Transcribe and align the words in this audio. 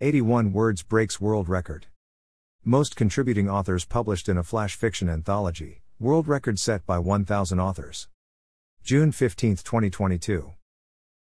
81 0.00 0.52
words 0.52 0.82
breaks 0.82 1.20
world 1.20 1.48
record. 1.48 1.86
Most 2.64 2.96
contributing 2.96 3.48
authors 3.48 3.84
published 3.84 4.28
in 4.28 4.36
a 4.36 4.42
flash 4.42 4.74
fiction 4.74 5.08
anthology, 5.08 5.82
world 6.00 6.26
record 6.26 6.58
set 6.58 6.84
by 6.84 6.98
1,000 6.98 7.60
authors. 7.60 8.08
June 8.82 9.12
15, 9.12 9.54
2022. 9.54 10.52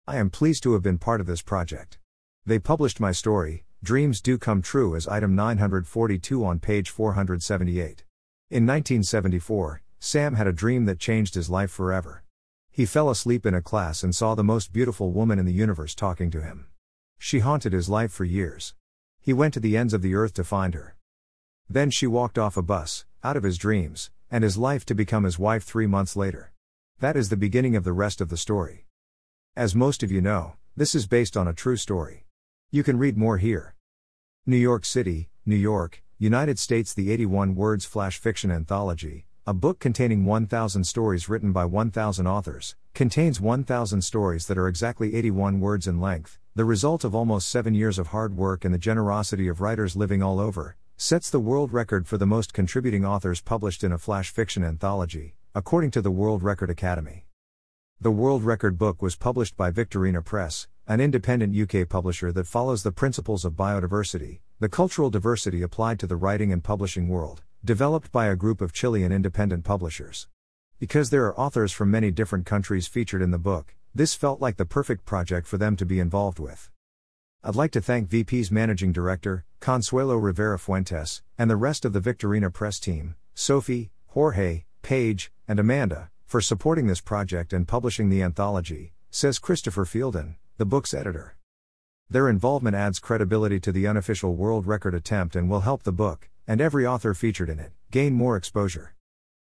I 0.08 0.18
am 0.18 0.32
pleased 0.32 0.64
to 0.64 0.74
have 0.74 0.82
been 0.82 0.98
part 0.98 1.22
of 1.22 1.28
this 1.28 1.44
project. 1.44 2.00
They 2.48 2.58
published 2.58 3.00
my 3.00 3.12
story, 3.12 3.64
Dreams 3.84 4.20
Do 4.22 4.40
Come 4.40 4.64
True, 4.64 4.96
as 4.96 5.08
item 5.08 5.36
942 5.36 6.44
on 6.44 6.58
page 6.58 6.90
478. 6.90 8.04
In 8.50 8.66
1974, 8.66 9.84
Sam 10.00 10.34
had 10.34 10.48
a 10.48 10.52
dream 10.52 10.86
that 10.86 10.98
changed 10.98 11.36
his 11.36 11.48
life 11.48 11.70
forever. 11.70 12.24
He 12.72 12.88
fell 12.88 13.12
asleep 13.12 13.46
in 13.46 13.54
a 13.54 13.62
class 13.62 14.02
and 14.02 14.16
saw 14.16 14.34
the 14.34 14.44
most 14.44 14.74
beautiful 14.74 15.12
woman 15.12 15.38
in 15.38 15.46
the 15.46 15.54
universe 15.54 15.94
talking 15.94 16.32
to 16.32 16.42
him. 16.42 16.66
She 17.18 17.40
haunted 17.40 17.74
his 17.74 17.90
life 17.90 18.12
for 18.12 18.26
years. 18.26 18.74
He 19.20 19.34
went 19.34 19.54
to 19.54 19.60
the 19.60 19.78
ends 19.78 19.94
of 19.94 20.02
the 20.02 20.16
earth 20.16 20.34
to 20.34 20.44
find 20.44 20.74
her. 20.74 20.96
Then 21.70 21.90
she 21.90 22.08
walked 22.08 22.38
off 22.38 22.58
a 22.58 22.62
bus, 22.62 23.06
out 23.24 23.38
of 23.38 23.44
his 23.44 23.58
dreams, 23.58 24.12
and 24.30 24.44
his 24.44 24.58
life 24.58 24.86
to 24.86 24.96
become 24.96 25.24
his 25.24 25.40
wife 25.40 25.64
three 25.64 25.88
months 25.88 26.16
later. 26.16 26.52
That 27.00 27.16
is 27.16 27.30
the 27.30 27.38
beginning 27.38 27.76
of 27.76 27.84
the 27.84 27.94
rest 27.94 28.22
of 28.22 28.30
the 28.30 28.38
story. 28.38 28.86
As 29.56 29.76
most 29.76 30.04
of 30.04 30.12
you 30.12 30.22
know, 30.22 30.54
this 30.76 30.96
is 30.96 31.08
based 31.08 31.38
on 31.38 31.48
a 31.48 31.54
true 31.54 31.78
story. 31.78 32.26
You 32.72 32.84
can 32.84 32.98
read 32.98 33.18
more 33.18 33.38
here. 33.38 33.76
New 34.46 34.58
York 34.58 34.86
City, 34.86 35.30
New 35.46 35.56
York, 35.56 36.04
United 36.18 36.58
States 36.58 36.94
The 36.94 37.12
81 37.12 37.56
Words 37.56 37.86
Flash 37.86 38.18
Fiction 38.18 38.50
Anthology, 38.50 39.28
a 39.46 39.54
book 39.54 39.80
containing 39.80 40.26
1,000 40.26 40.84
stories 40.86 41.30
written 41.30 41.52
by 41.52 41.66
1,000 41.66 42.28
authors, 42.28 42.76
contains 42.94 43.42
1,000 43.42 44.04
stories 44.04 44.46
that 44.46 44.58
are 44.58 44.68
exactly 44.68 45.16
81 45.16 45.60
words 45.60 45.88
in 45.88 46.00
length, 46.00 46.38
the 46.54 46.64
result 46.64 47.04
of 47.04 47.16
almost 47.16 47.50
seven 47.50 47.74
years 47.74 47.98
of 47.98 48.08
hard 48.08 48.38
work 48.38 48.64
and 48.64 48.74
the 48.74 48.78
generosity 48.78 49.48
of 49.48 49.62
writers 49.62 49.96
living 49.96 50.22
all 50.22 50.40
over, 50.40 50.76
sets 50.96 51.32
the 51.32 51.40
world 51.40 51.74
record 51.74 52.08
for 52.08 52.20
the 52.20 52.28
most 52.28 52.54
contributing 52.54 53.04
authors 53.04 53.42
published 53.42 53.84
in 53.84 53.92
a 53.92 53.98
flash 53.98 54.30
fiction 54.30 54.64
anthology, 54.64 55.34
according 55.56 55.90
to 55.90 56.02
the 56.02 56.12
World 56.12 56.44
Record 56.44 56.70
Academy. 56.70 57.26
The 58.00 58.12
World 58.12 58.44
Record 58.44 58.78
book 58.78 59.02
was 59.02 59.16
published 59.16 59.58
by 59.58 59.72
Victorina 59.72 60.22
Press, 60.22 60.68
an 60.88 61.02
independent 61.02 61.56
UK 61.58 61.90
publisher 61.90 62.32
that 62.34 62.46
follows 62.46 62.84
the 62.84 62.92
principles 62.92 63.44
of 63.44 63.54
bibliodiversity, 63.54 64.42
the 64.60 64.70
cultural 64.70 65.10
diversity 65.10 65.64
applied 65.64 66.00
to 66.00 66.06
the 66.06 66.16
writing 66.16 66.52
and 66.52 66.64
publishing 66.64 67.08
world, 67.08 67.42
developed 67.66 68.12
by 68.12 68.28
a 68.28 68.36
group 68.36 68.62
of 68.62 68.72
Chilean 68.72 69.12
independent 69.12 69.64
publishers. 69.64 70.28
Because 70.80 71.10
there 71.10 71.26
are 71.26 71.40
authors 71.40 71.72
from 71.72 71.92
many 71.92 72.12
different 72.12 72.46
countries 72.46 72.88
featured 72.88 73.22
in 73.22 73.32
the 73.32 73.38
book, 73.38 73.76
this 73.96 74.14
felt 74.14 74.42
like 74.42 74.58
the 74.58 74.66
perfect 74.66 75.06
project 75.06 75.48
for 75.48 75.58
them 75.58 75.76
to 75.78 75.86
be 75.86 76.00
involved 76.00 76.40
with. 76.40 76.70
I'd 77.44 77.56
like 77.56 77.72
to 77.72 77.82
thank 77.82 78.10
VP's 78.10 78.52
managing 78.52 78.92
director, 78.92 79.46
Consuelo 79.60 80.16
Rivera 80.16 80.58
Fuentes, 80.58 81.22
and 81.38 81.50
the 81.50 81.56
rest 81.56 81.86
of 81.86 81.94
the 81.94 82.00
Victorina 82.00 82.50
Press 82.50 82.80
team, 82.80 83.16
Sophie, 83.34 83.92
Jorge, 84.08 84.66
Paige, 84.82 85.32
and 85.48 85.60
Amanda, 85.60 86.10
for 86.26 86.42
supporting 86.42 86.88
this 86.88 87.02
project 87.02 87.54
and 87.54 87.68
publishing 87.68 88.10
the 88.10 88.24
anthology, 88.24 88.94
says 89.12 89.40
Christopher 89.40 89.86
Fielden, 89.86 90.36
the 90.58 90.66
book's 90.66 90.94
editor. 90.94 91.36
Their 92.10 92.30
involvement 92.30 92.76
adds 92.76 93.00
credibility 93.00 93.60
to 93.60 93.72
the 93.72 93.88
unofficial 93.88 94.36
world 94.36 94.66
record 94.66 94.94
attempt 94.94 95.36
and 95.36 95.50
will 95.50 95.62
help 95.62 95.84
the 95.84 95.92
book, 95.92 96.30
and 96.48 96.60
every 96.60 96.86
author 96.86 97.14
featured 97.14 97.50
in 97.50 97.60
it, 97.60 97.72
gain 97.92 98.14
more 98.14 98.38
exposure. 98.38 98.96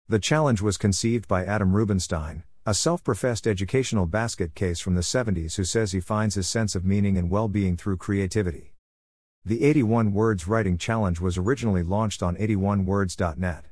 The 0.07 0.19
challenge 0.19 0.61
was 0.61 0.77
conceived 0.77 1.27
by 1.27 1.43
Adam 1.45 1.75
Rubinstein, 1.75 2.43
a 2.63 2.75
self 2.75 3.03
professed 3.03 3.47
educational 3.47 4.05
basket 4.05 4.53
case 4.53 4.79
from 4.79 4.93
the 4.93 5.01
70s 5.01 5.55
who 5.55 5.63
says 5.63 5.93
he 5.93 5.99
finds 5.99 6.35
his 6.35 6.47
sense 6.47 6.75
of 6.75 6.85
meaning 6.85 7.17
and 7.17 7.31
well 7.31 7.47
being 7.47 7.75
through 7.75 7.97
creativity. 7.97 8.75
The 9.43 9.63
81 9.63 10.13
Words 10.13 10.47
Writing 10.47 10.77
Challenge 10.77 11.19
was 11.19 11.39
originally 11.39 11.81
launched 11.81 12.21
on 12.21 12.35
81words.net. 12.35 13.65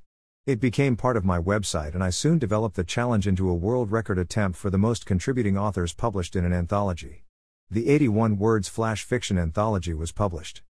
It 0.47 0.59
became 0.59 0.95
part 0.95 1.17
of 1.17 1.23
my 1.23 1.37
website, 1.37 1.93
and 1.93 2.03
I 2.03 2.09
soon 2.09 2.39
developed 2.39 2.77
the 2.77 2.83
challenge 2.83 3.27
into 3.27 3.47
a 3.47 3.53
world 3.53 3.91
record 3.91 4.17
attempt 4.17 4.57
for 4.57 4.71
the 4.71 4.79
most 4.79 5.05
contributing 5.05 5.55
authors 5.55 5.93
published 5.93 6.35
in 6.35 6.45
an 6.45 6.53
anthology. 6.53 7.25
The 7.69 7.89
81 7.89 8.39
Words 8.39 8.67
Flash 8.67 9.03
Fiction 9.03 9.37
Anthology 9.37 9.93
was 9.93 10.11
published. 10.11 10.63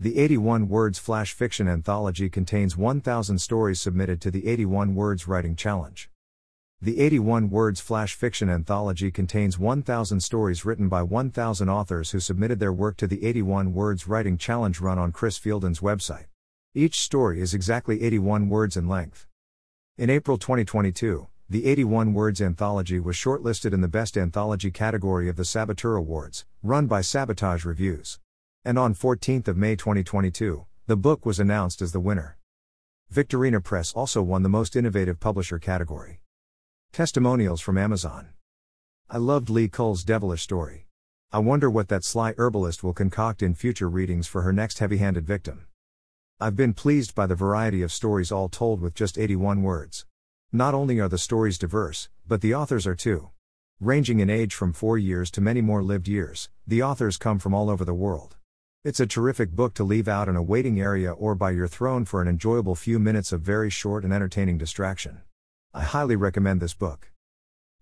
The 0.00 0.16
81 0.16 0.68
Words 0.68 1.00
Flash 1.00 1.32
Fiction 1.32 1.66
Anthology 1.66 2.30
contains 2.30 2.76
1,000 2.76 3.40
stories 3.40 3.80
submitted 3.80 4.20
to 4.20 4.30
the 4.30 4.46
81 4.46 4.94
Words 4.94 5.26
Writing 5.26 5.56
Challenge. 5.56 6.08
The 6.80 7.00
81 7.00 7.50
Words 7.50 7.80
Flash 7.80 8.14
Fiction 8.14 8.48
Anthology 8.48 9.10
contains 9.10 9.58
1,000 9.58 10.20
stories 10.20 10.64
written 10.64 10.88
by 10.88 11.02
1,000 11.02 11.68
authors 11.68 12.12
who 12.12 12.20
submitted 12.20 12.60
their 12.60 12.72
work 12.72 12.96
to 12.98 13.08
the 13.08 13.26
81 13.26 13.74
Words 13.74 14.06
Writing 14.06 14.38
Challenge 14.38 14.80
run 14.80 15.00
on 15.00 15.10
Chris 15.10 15.36
Fielden's 15.36 15.80
website. 15.80 16.26
Each 16.76 17.00
story 17.00 17.40
is 17.40 17.52
exactly 17.52 18.00
81 18.00 18.48
words 18.48 18.76
in 18.76 18.86
length. 18.86 19.26
In 19.96 20.10
April 20.10 20.38
2022, 20.38 21.26
the 21.50 21.66
81 21.66 22.14
Words 22.14 22.40
Anthology 22.40 23.00
was 23.00 23.16
shortlisted 23.16 23.72
in 23.72 23.80
the 23.80 23.88
Best 23.88 24.16
Anthology 24.16 24.70
category 24.70 25.28
of 25.28 25.34
the 25.34 25.44
Saboteur 25.44 25.96
Awards, 25.96 26.44
run 26.62 26.86
by 26.86 27.00
Sabotage 27.00 27.64
Reviews. 27.64 28.20
And 28.64 28.78
on 28.78 28.94
14th 28.94 29.48
of 29.48 29.56
May 29.56 29.76
2022, 29.76 30.66
the 30.86 30.96
book 30.96 31.24
was 31.24 31.38
announced 31.38 31.80
as 31.80 31.92
the 31.92 32.00
winner. 32.00 32.36
Victorina 33.08 33.60
Press 33.60 33.92
also 33.92 34.20
won 34.20 34.42
the 34.42 34.48
Most 34.48 34.74
Innovative 34.74 35.20
Publisher 35.20 35.58
category. 35.58 36.20
Testimonials 36.92 37.60
from 37.60 37.78
Amazon. 37.78 38.30
I 39.08 39.18
loved 39.18 39.48
Lee 39.48 39.68
Kull's 39.68 40.02
devilish 40.02 40.42
story. 40.42 40.86
I 41.30 41.38
wonder 41.38 41.70
what 41.70 41.88
that 41.88 42.04
sly 42.04 42.34
herbalist 42.36 42.82
will 42.82 42.94
concoct 42.94 43.42
in 43.42 43.54
future 43.54 43.88
readings 43.88 44.26
for 44.26 44.42
her 44.42 44.52
next 44.52 44.78
heavy 44.78 44.96
handed 44.96 45.26
victim. 45.26 45.66
I've 46.40 46.56
been 46.56 46.74
pleased 46.74 47.14
by 47.14 47.26
the 47.26 47.34
variety 47.34 47.82
of 47.82 47.92
stories 47.92 48.32
all 48.32 48.48
told 48.48 48.80
with 48.80 48.94
just 48.94 49.18
81 49.18 49.62
words. 49.62 50.06
Not 50.52 50.74
only 50.74 50.98
are 51.00 51.08
the 51.08 51.18
stories 51.18 51.58
diverse, 51.58 52.08
but 52.26 52.40
the 52.40 52.54
authors 52.54 52.86
are 52.86 52.94
too. 52.94 53.30
Ranging 53.78 54.20
in 54.20 54.30
age 54.30 54.54
from 54.54 54.72
four 54.72 54.98
years 54.98 55.30
to 55.32 55.40
many 55.40 55.60
more 55.60 55.82
lived 55.82 56.08
years, 56.08 56.48
the 56.66 56.82
authors 56.82 57.18
come 57.18 57.38
from 57.38 57.54
all 57.54 57.70
over 57.70 57.84
the 57.84 57.94
world. 57.94 58.37
It's 58.88 59.00
a 59.00 59.06
terrific 59.06 59.50
book 59.50 59.74
to 59.74 59.84
leave 59.84 60.08
out 60.08 60.30
in 60.30 60.36
a 60.36 60.42
waiting 60.42 60.80
area 60.80 61.12
or 61.12 61.34
by 61.34 61.50
your 61.50 61.68
throne 61.68 62.06
for 62.06 62.22
an 62.22 62.26
enjoyable 62.26 62.74
few 62.74 62.98
minutes 62.98 63.32
of 63.32 63.42
very 63.42 63.68
short 63.68 64.02
and 64.02 64.14
entertaining 64.14 64.56
distraction. 64.56 65.20
I 65.74 65.82
highly 65.82 66.16
recommend 66.16 66.62
this 66.62 66.72
book. 66.72 67.12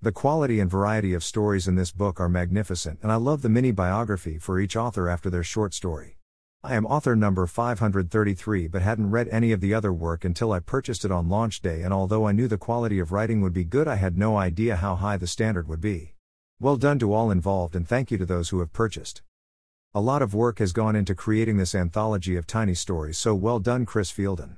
The 0.02 0.10
quality 0.10 0.58
and 0.58 0.68
variety 0.68 1.14
of 1.14 1.22
stories 1.22 1.68
in 1.68 1.76
this 1.76 1.92
book 1.92 2.18
are 2.18 2.28
magnificent, 2.28 2.98
and 3.04 3.12
I 3.12 3.14
love 3.14 3.42
the 3.42 3.48
mini 3.48 3.70
biography 3.70 4.36
for 4.40 4.58
each 4.58 4.74
author 4.74 5.08
after 5.08 5.30
their 5.30 5.44
short 5.44 5.74
story. 5.74 6.18
I 6.64 6.74
am 6.74 6.84
author 6.84 7.14
number 7.14 7.46
533 7.46 8.66
but 8.66 8.82
hadn't 8.82 9.12
read 9.12 9.28
any 9.28 9.52
of 9.52 9.60
the 9.60 9.74
other 9.74 9.92
work 9.92 10.24
until 10.24 10.50
I 10.50 10.58
purchased 10.58 11.04
it 11.04 11.12
on 11.12 11.28
launch 11.28 11.62
day, 11.62 11.82
and 11.82 11.94
although 11.94 12.26
I 12.26 12.32
knew 12.32 12.48
the 12.48 12.58
quality 12.58 12.98
of 12.98 13.12
writing 13.12 13.40
would 13.42 13.52
be 13.52 13.62
good, 13.62 13.86
I 13.86 13.94
had 13.94 14.18
no 14.18 14.36
idea 14.36 14.74
how 14.74 14.96
high 14.96 15.18
the 15.18 15.28
standard 15.28 15.68
would 15.68 15.80
be. 15.80 16.14
Well 16.58 16.76
done 16.76 16.98
to 16.98 17.12
all 17.12 17.30
involved, 17.30 17.76
and 17.76 17.86
thank 17.86 18.10
you 18.10 18.18
to 18.18 18.26
those 18.26 18.48
who 18.48 18.58
have 18.58 18.72
purchased. 18.72 19.22
A 19.96 20.06
lot 20.12 20.20
of 20.20 20.34
work 20.34 20.58
has 20.58 20.74
gone 20.74 20.94
into 20.94 21.14
creating 21.14 21.56
this 21.56 21.74
anthology 21.74 22.36
of 22.36 22.46
tiny 22.46 22.74
stories, 22.74 23.16
so 23.16 23.34
well 23.34 23.58
done, 23.58 23.86
Chris 23.86 24.12
Fielden. 24.12 24.56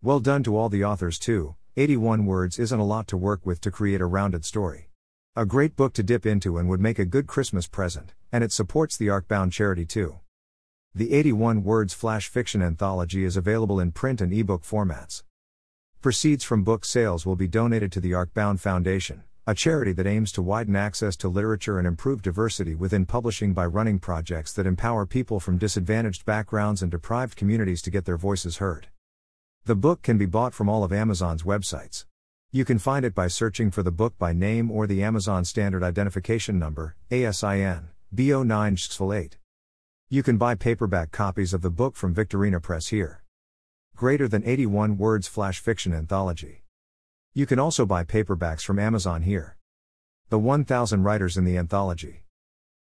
Well 0.00 0.18
done 0.18 0.42
to 0.44 0.56
all 0.56 0.70
the 0.70 0.82
authors, 0.82 1.18
too. 1.18 1.56
81 1.76 2.24
words 2.24 2.58
isn't 2.58 2.80
a 2.80 2.86
lot 2.86 3.06
to 3.08 3.18
work 3.18 3.44
with 3.44 3.60
to 3.60 3.70
create 3.70 4.00
a 4.00 4.06
rounded 4.06 4.46
story. 4.46 4.88
A 5.36 5.44
great 5.44 5.76
book 5.76 5.92
to 5.92 6.02
dip 6.02 6.24
into 6.24 6.56
and 6.56 6.70
would 6.70 6.80
make 6.80 6.98
a 6.98 7.04
good 7.04 7.26
Christmas 7.26 7.66
present, 7.66 8.14
and 8.32 8.42
it 8.42 8.50
supports 8.50 8.96
the 8.96 9.08
Arkbound 9.08 9.52
charity, 9.52 9.84
too. 9.84 10.20
The 10.94 11.12
81 11.12 11.64
Words 11.64 11.92
Flash 11.92 12.30
Fiction 12.30 12.62
Anthology 12.62 13.26
is 13.26 13.36
available 13.36 13.78
in 13.78 13.92
print 13.92 14.22
and 14.22 14.32
ebook 14.32 14.62
formats. 14.62 15.22
Proceeds 16.00 16.44
from 16.44 16.64
book 16.64 16.86
sales 16.86 17.26
will 17.26 17.36
be 17.36 17.46
donated 17.46 17.92
to 17.92 18.00
the 18.00 18.12
Arkbound 18.12 18.58
Foundation 18.60 19.24
a 19.48 19.54
charity 19.54 19.92
that 19.94 20.06
aims 20.06 20.30
to 20.30 20.42
widen 20.42 20.76
access 20.76 21.16
to 21.16 21.26
literature 21.26 21.78
and 21.78 21.88
improve 21.88 22.20
diversity 22.20 22.74
within 22.74 23.06
publishing 23.06 23.54
by 23.54 23.64
running 23.64 23.98
projects 23.98 24.52
that 24.52 24.66
empower 24.66 25.06
people 25.06 25.40
from 25.40 25.56
disadvantaged 25.56 26.26
backgrounds 26.26 26.82
and 26.82 26.90
deprived 26.90 27.34
communities 27.34 27.80
to 27.80 27.90
get 27.90 28.04
their 28.04 28.18
voices 28.18 28.58
heard. 28.58 28.88
The 29.64 29.74
book 29.74 30.02
can 30.02 30.18
be 30.18 30.26
bought 30.26 30.52
from 30.52 30.68
all 30.68 30.84
of 30.84 30.92
Amazon's 30.92 31.44
websites. 31.44 32.04
You 32.52 32.66
can 32.66 32.78
find 32.78 33.06
it 33.06 33.14
by 33.14 33.28
searching 33.28 33.70
for 33.70 33.82
the 33.82 33.90
book 33.90 34.18
by 34.18 34.34
name 34.34 34.70
or 34.70 34.86
the 34.86 35.02
Amazon 35.02 35.46
Standard 35.46 35.82
Identification 35.82 36.58
Number, 36.58 36.96
ASIN, 37.10 37.84
B09 38.14 39.36
You 40.10 40.22
can 40.22 40.36
buy 40.36 40.56
paperback 40.56 41.10
copies 41.10 41.54
of 41.54 41.62
the 41.62 41.70
book 41.70 41.96
from 41.96 42.12
Victorina 42.12 42.60
Press 42.60 42.88
here. 42.88 43.24
Greater 43.96 44.28
than 44.28 44.44
81 44.44 44.98
Words 44.98 45.26
Flash 45.26 45.58
Fiction 45.58 45.94
Anthology. 45.94 46.64
You 47.38 47.46
can 47.46 47.60
also 47.60 47.86
buy 47.86 48.02
paperbacks 48.02 48.62
from 48.62 48.80
Amazon 48.80 49.22
here. 49.22 49.56
The 50.28 50.40
1000 50.40 51.04
Writers 51.04 51.36
in 51.36 51.44
the 51.44 51.56
Anthology. 51.56 52.24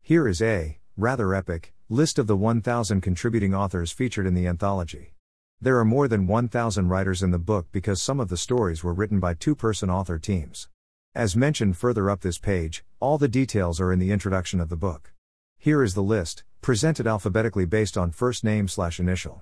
Here 0.03 0.27
is 0.27 0.39
a, 0.39 0.77
rather 0.95 1.33
epic, 1.33 1.74
list 1.89 2.19
of 2.19 2.27
the 2.27 2.36
1000 2.36 3.01
contributing 3.01 3.56
authors 3.56 3.92
featured 3.92 4.27
in 4.27 4.36
the 4.36 4.45
anthology. 4.45 5.15
There 5.59 5.80
are 5.80 5.83
more 5.83 6.07
than 6.07 6.27
1000 6.27 6.88
writers 6.89 7.24
in 7.24 7.31
the 7.31 7.39
book 7.39 7.65
because 7.71 8.03
some 8.03 8.19
of 8.19 8.30
the 8.30 8.38
stories 8.38 8.83
were 8.83 8.94
written 8.94 9.19
by 9.19 9.33
two 9.33 9.56
person 9.56 9.89
author 9.89 10.19
teams. 10.19 10.69
As 11.15 11.36
mentioned 11.36 11.75
further 11.75 12.07
up 12.07 12.21
this 12.21 12.38
page, 12.38 12.86
all 13.00 13.18
the 13.18 13.27
details 13.27 13.81
are 13.81 13.91
in 13.91 13.98
the 13.98 14.12
introduction 14.12 14.59
of 14.59 14.69
the 14.69 14.77
book. 14.77 15.12
Here 15.57 15.81
is 15.81 15.95
the 15.95 16.03
list, 16.03 16.44
presented 16.62 17.07
alphabetically 17.07 17.65
based 17.65 17.98
on 17.98 18.12
first 18.12 18.44
name 18.44 18.68
slash 18.68 19.00
initial. 19.00 19.41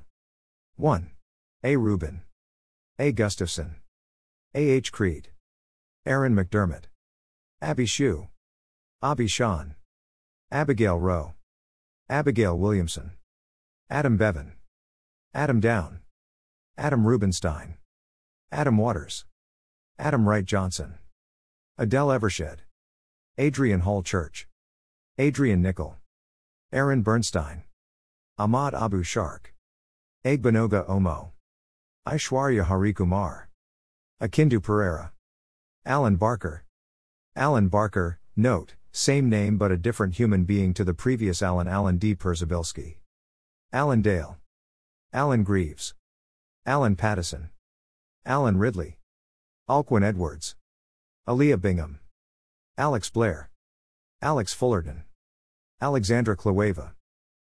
1. 0.77 1.11
A. 1.65 1.75
Rubin. 1.75 2.21
A. 2.97 3.11
Gustafson. 3.11 3.82
A. 4.55 4.59
H. 4.59 4.91
Creed. 4.91 5.29
Aaron 6.05 6.35
McDermott. 6.35 6.83
Abby 7.59 7.87
Shu. 7.87 8.27
Abby 9.01 9.25
Sean. 9.25 9.73
Abigail 10.51 10.99
Rowe. 10.99 11.33
Abigail 12.07 12.55
Williamson. 12.55 13.13
Adam 13.89 14.15
Bevan. 14.15 14.53
Adam 15.33 15.59
Down. 15.59 16.01
Adam 16.77 17.07
Rubenstein. 17.07 17.77
Adam 18.51 18.77
Waters. 18.77 19.25
Adam 19.97 20.29
Wright 20.29 20.45
Johnson. 20.45 20.99
Adele 21.79 22.11
Evershed. 22.11 22.61
Adrian 23.39 23.79
Hall 23.79 24.03
Church. 24.03 24.47
Adrian 25.17 25.63
Nickel. 25.63 25.97
Aaron 26.71 27.01
Bernstein. 27.01 27.63
Ahmad 28.37 28.75
Abu 28.75 29.01
Shark. 29.01 29.51
Agbanoga 30.23 30.87
Omo. 30.87 31.31
Aishwarya 32.07 32.67
Harikumar. 32.67 33.45
Akindu 34.23 34.63
Pereira. 34.63 35.11
Alan 35.85 36.15
Barker. 36.15 36.63
Alan 37.35 37.67
Barker, 37.67 38.19
note, 38.37 38.75
same 38.93 39.27
name 39.27 39.57
but 39.57 39.69
a 39.69 39.75
different 39.75 40.15
human 40.15 40.45
being 40.45 40.73
to 40.75 40.85
the 40.85 40.93
previous 40.93 41.41
Alan 41.41 41.67
Alan 41.67 41.97
D. 41.97 42.15
Perzabilski. 42.15 42.99
Alan 43.73 44.01
Dale. 44.01 44.37
Alan 45.11 45.43
Greaves. 45.43 45.93
Alan 46.65 46.95
Pattison. 46.95 47.49
Alan 48.25 48.55
Ridley. 48.55 48.97
Alquin 49.69 50.05
Edwards. 50.05 50.55
Aaliyah 51.27 51.59
Bingham. 51.59 51.99
Alex 52.77 53.09
Blair. 53.09 53.49
Alex 54.21 54.53
Fullerton. 54.53 55.03
Alexandra 55.81 56.37
Claueva. 56.37 56.93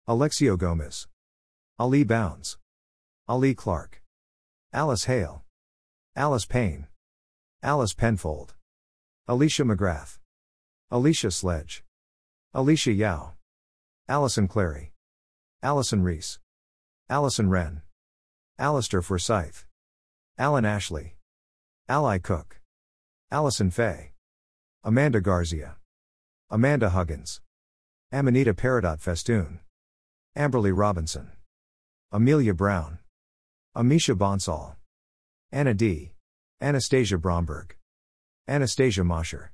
Alexio 0.08 0.56
Gomez. 0.56 1.08
Ali 1.78 2.04
Bounds. 2.04 2.56
Ali 3.28 3.54
Clark. 3.54 4.00
Alice 4.72 5.04
Hale. 5.04 5.43
Alice 6.16 6.46
Payne. 6.46 6.86
Alice 7.60 7.92
Penfold. 7.92 8.54
Alicia 9.26 9.64
McGrath. 9.64 10.18
Alicia 10.88 11.32
Sledge. 11.32 11.82
Alicia 12.52 12.92
Yao. 12.92 13.32
Allison 14.08 14.46
Clary. 14.46 14.92
Allison 15.60 16.04
Reese. 16.04 16.38
Allison 17.10 17.50
Wren. 17.50 17.82
Alistair 18.60 19.02
Forsyth. 19.02 19.66
Alan 20.38 20.64
Ashley. 20.64 21.16
Ally 21.88 22.18
Cook. 22.18 22.60
Allison 23.32 23.72
Fay. 23.72 24.12
Amanda 24.84 25.20
Garzia. 25.20 25.74
Amanda 26.48 26.90
Huggins. 26.90 27.40
Amanita 28.12 28.54
Peridot 28.54 29.00
Festoon. 29.00 29.58
Amberly 30.38 30.72
Robinson. 30.72 31.32
Amelia 32.12 32.54
Brown. 32.54 32.98
Amisha 33.76 34.16
Bonsall. 34.16 34.76
Anna 35.54 35.72
D. 35.72 36.10
Anastasia 36.60 37.16
Bromberg. 37.16 37.76
Anastasia 38.48 39.04
Mosher. 39.04 39.52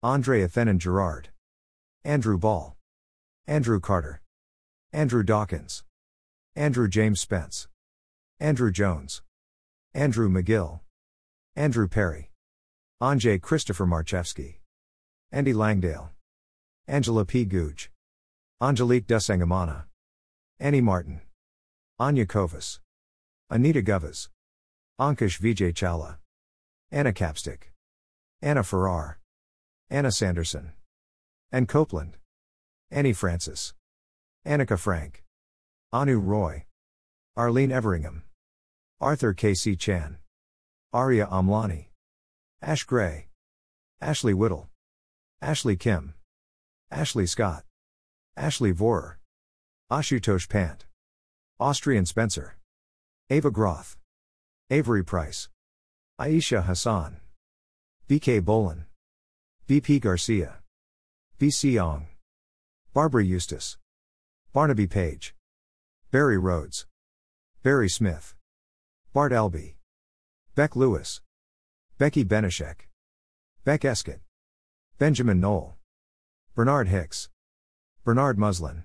Andrea 0.00 0.46
Thenon 0.46 0.78
Gerard. 0.78 1.30
Andrew 2.04 2.38
Ball. 2.38 2.76
Andrew 3.48 3.80
Carter. 3.80 4.22
Andrew 4.92 5.24
Dawkins. 5.24 5.82
Andrew 6.54 6.86
James 6.86 7.20
Spence. 7.20 7.66
Andrew 8.38 8.70
Jones. 8.70 9.22
Andrew 9.92 10.30
McGill. 10.30 10.78
Andrew 11.56 11.88
Perry. 11.88 12.30
Anjay 13.02 13.42
Christopher 13.42 13.86
Marchevsky. 13.86 14.58
Andy 15.32 15.52
Langdale. 15.52 16.10
Angela 16.86 17.24
P. 17.24 17.44
Googe. 17.44 17.88
Angelique 18.60 19.08
Dusangamana. 19.08 19.86
Annie 20.60 20.80
Martin. 20.80 21.22
Anya 21.98 22.24
Kovas. 22.24 22.78
Anita 23.50 23.82
Govas. 23.82 24.28
Ankush 25.00 25.40
Vijay 25.40 25.74
Chawla. 25.74 26.18
Anna 26.92 27.12
Capstick. 27.12 27.72
Anna 28.40 28.62
Farrar. 28.62 29.18
Anna 29.90 30.12
Sanderson. 30.12 30.72
Ann 31.50 31.66
Copeland. 31.66 32.16
Annie 32.92 33.12
Francis. 33.12 33.74
Annika 34.46 34.78
Frank. 34.78 35.24
Anu 35.92 36.18
Roy. 36.18 36.66
Arlene 37.36 37.72
Everingham. 37.72 38.22
Arthur 39.00 39.34
K.C. 39.34 39.74
Chan. 39.74 40.18
Arya 40.92 41.26
Amlani. 41.26 41.86
Ash 42.62 42.84
Gray. 42.84 43.26
Ashley 44.00 44.32
Whittle. 44.32 44.68
Ashley 45.42 45.74
Kim. 45.74 46.14
Ashley 46.92 47.26
Scott. 47.26 47.64
Ashley 48.36 48.70
Vorer. 48.70 49.18
Ashutosh 49.90 50.48
Pant. 50.48 50.86
Austrian 51.58 52.06
Spencer. 52.06 52.56
Ava 53.28 53.50
Groth. 53.50 53.96
Avery 54.70 55.04
Price. 55.04 55.50
Aisha 56.18 56.64
Hassan. 56.64 57.18
BK 58.08 58.40
Bolin. 58.40 58.84
BP 59.68 60.00
Garcia. 60.00 60.60
BC 61.38 61.78
Ong. 61.82 62.06
Barbara 62.94 63.22
Eustace. 63.22 63.76
Barnaby 64.54 64.86
Page. 64.86 65.34
Barry 66.10 66.38
Rhodes. 66.38 66.86
Barry 67.62 67.90
Smith. 67.90 68.34
Bart 69.12 69.32
Albee. 69.34 69.76
Beck 70.54 70.74
Lewis. 70.76 71.20
Becky 71.98 72.24
Beneshek. 72.24 72.88
Beck 73.64 73.82
Eskett. 73.82 74.20
Benjamin 74.98 75.40
Knoll. 75.40 75.76
Bernard 76.54 76.88
Hicks. 76.88 77.28
Bernard 78.02 78.38
Muslin. 78.38 78.84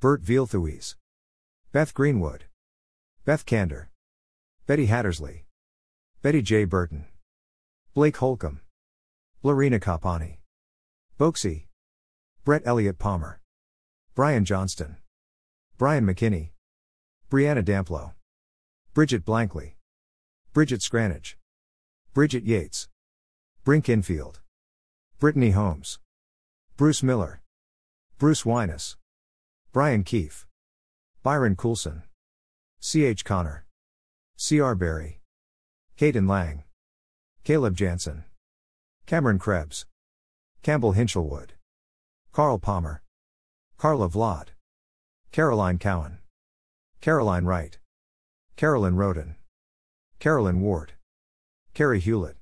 Bert 0.00 0.24
Vielthuis. 0.24 0.96
Beth 1.70 1.94
Greenwood. 1.94 2.46
Beth 3.24 3.46
Kander. 3.46 3.86
Betty 4.68 4.84
Hattersley. 4.84 5.46
Betty 6.20 6.42
J. 6.42 6.66
Burton. 6.66 7.06
Blake 7.94 8.18
Holcomb. 8.18 8.60
Blarina 9.42 9.80
Kapani. 9.80 10.40
Boxey. 11.16 11.68
Brett 12.44 12.60
Elliott 12.66 12.98
Palmer. 12.98 13.40
Brian 14.14 14.44
Johnston. 14.44 14.98
Brian 15.78 16.04
McKinney. 16.04 16.50
Brianna 17.30 17.64
Damplow. 17.64 18.12
Bridget 18.92 19.24
Blankley. 19.24 19.76
Bridget 20.52 20.80
Scranage. 20.80 21.36
Bridget 22.12 22.44
Yates. 22.44 22.88
Brink 23.64 23.88
Infield. 23.88 24.40
Brittany 25.18 25.52
Holmes. 25.52 25.98
Bruce 26.76 27.02
Miller. 27.02 27.40
Bruce 28.18 28.42
Winus. 28.42 28.96
Brian 29.72 30.04
Keefe. 30.04 30.46
Byron 31.22 31.56
Coulson. 31.56 32.02
C.H. 32.80 33.24
Connor. 33.24 33.64
C.R. 34.40 34.76
Berry. 34.76 35.20
Caden 35.98 36.28
Lang. 36.28 36.62
Caleb 37.42 37.74
Jansen. 37.74 38.22
Cameron 39.04 39.40
Krebs. 39.40 39.84
Campbell 40.62 40.92
Hinchelwood. 40.92 41.54
Carl 42.30 42.60
Palmer. 42.60 43.02
Carla 43.78 44.08
Vlad. 44.08 44.50
Caroline 45.32 45.76
Cowan. 45.78 46.18
Caroline 47.00 47.46
Wright. 47.46 47.78
Carolyn 48.54 48.94
Roden. 48.94 49.34
Carolyn 50.20 50.60
Ward. 50.60 50.92
Carrie 51.74 51.98
Hewlett. 51.98 52.36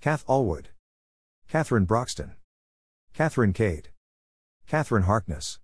Kath 0.00 0.26
Allwood. 0.26 0.66
Catherine 1.46 1.84
Broxton. 1.84 2.32
Catherine 3.14 3.52
Cade. 3.52 3.90
Catherine 4.66 5.04
Harkness. 5.04 5.60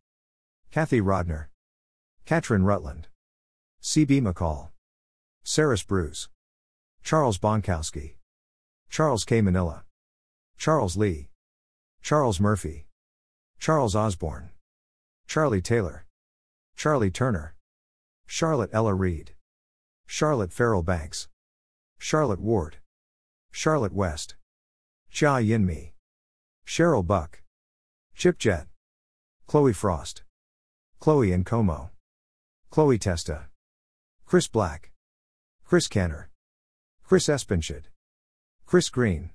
Kathy 0.71 1.01
Rodner. 1.01 1.47
Katrin 2.27 2.63
Rutland. 2.63 3.09
C.B. 3.81 4.21
McCall. 4.21 4.69
Saris 5.51 5.83
Bruce. 5.83 6.29
Charles 7.03 7.39
Bonkowski. 7.39 8.17
Charles 8.91 9.25
K. 9.25 9.41
Manila. 9.41 9.85
Charles 10.59 10.95
Lee. 10.95 11.31
Charles 12.03 12.39
Murphy. 12.39 12.87
Charles 13.59 13.97
Osborne. 13.97 14.51
Charlie 15.27 15.63
Taylor. 15.63 16.05
Charlie 16.77 17.11
Turner. 17.11 17.55
Charlotte 18.27 18.69
Ella 18.75 18.93
Reed. 18.93 19.33
Charlotte 20.07 20.53
Farrell 20.53 20.83
Banks. 20.83 21.29
Charlotte 21.99 22.41
Ward. 22.41 22.77
Charlotte 23.51 23.95
West. 23.95 24.37
Chia 25.11 25.41
Yinmi. 25.41 25.93
Cheryl 26.67 27.07
Buck. 27.07 27.41
Chip 28.15 28.37
Jet. 28.37 28.67
Chloe 29.47 29.73
Frost. 29.73 30.25
Chloe 31.01 31.33
and 31.33 31.47
Como. 31.47 31.89
Chloe 32.69 32.99
Testa. 32.99 33.49
Chris 34.27 34.47
Black. 34.47 34.93
Chris 35.69 35.87
Canner. 35.87 36.31
Chris 37.05 37.29
Espenshid. 37.29 37.83
Chris 38.65 38.89
Green. 38.89 39.33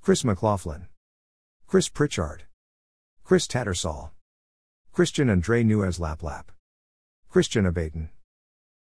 Chris 0.00 0.22
McLaughlin. 0.22 0.86
Chris 1.66 1.88
Pritchard. 1.88 2.44
Chris 3.24 3.48
Tattersall. 3.48 4.10
Christian 4.92 5.28
Andre 5.28 5.64
Nuez 5.64 5.98
Laplap. 5.98 6.44
Christian 7.28 7.64
Abaton. 7.64 8.10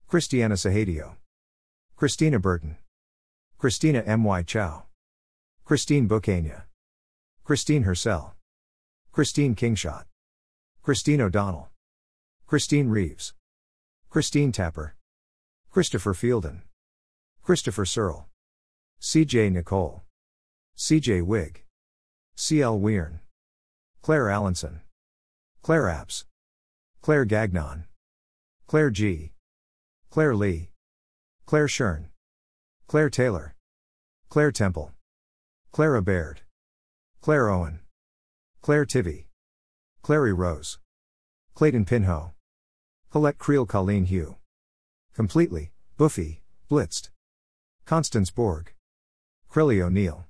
Christiana 0.08 0.56
Sahadio. 0.56 1.18
Christina 1.98 2.40
Burton. 2.40 2.78
Christina 3.58 4.02
M.Y. 4.06 4.42
Chow. 4.44 4.84
Christine 5.66 6.08
Bocania. 6.08 6.64
Christine 7.44 7.84
Hercel. 7.84 8.32
Christine 9.12 9.56
Kingshot. 9.56 10.06
Christine 10.82 11.20
O'Donnell. 11.20 11.68
Christine 12.48 12.88
Reeves. 12.88 13.34
Christine 14.10 14.54
Tapper. 14.54 14.96
Christopher 15.72 16.14
Fielden. 16.14 16.64
Christopher 17.44 17.86
Searle. 17.86 18.28
CJ 19.00 19.54
Nicole. 19.54 20.04
CJ 20.78 21.24
Wig. 21.24 21.64
CL 22.36 22.78
Weirn. 22.78 23.22
Claire 24.02 24.26
Allenson. 24.30 24.82
Claire 25.62 25.84
Apps. 25.84 26.26
Claire 27.02 27.24
Gagnon. 27.24 27.86
Claire 28.68 28.90
G. 28.90 29.32
Claire 30.10 30.36
Lee. 30.36 30.72
Claire 31.46 31.68
Shern. 31.68 32.08
Claire 32.88 33.10
Taylor. 33.10 33.56
Claire 34.28 34.52
Temple. 34.52 34.92
Clara 35.72 36.02
Baird. 36.02 36.42
Claire 37.22 37.50
Owen. 37.50 37.80
Claire 38.62 38.84
Tivy. 38.84 39.28
Clary 40.02 40.34
Rose. 40.34 40.80
Clayton 41.54 41.86
Pinho. 41.86 42.34
Colette 43.10 43.38
Creel 43.38 43.66
Colleen 43.66 44.04
Hugh. 44.04 44.36
Completely, 45.14 45.72
Buffy, 45.98 46.42
Blitzed. 46.70 47.10
Constance 47.86 48.32
Borg. 48.32 48.74
Crilly 49.50 49.82
O'Neill. 49.82 50.26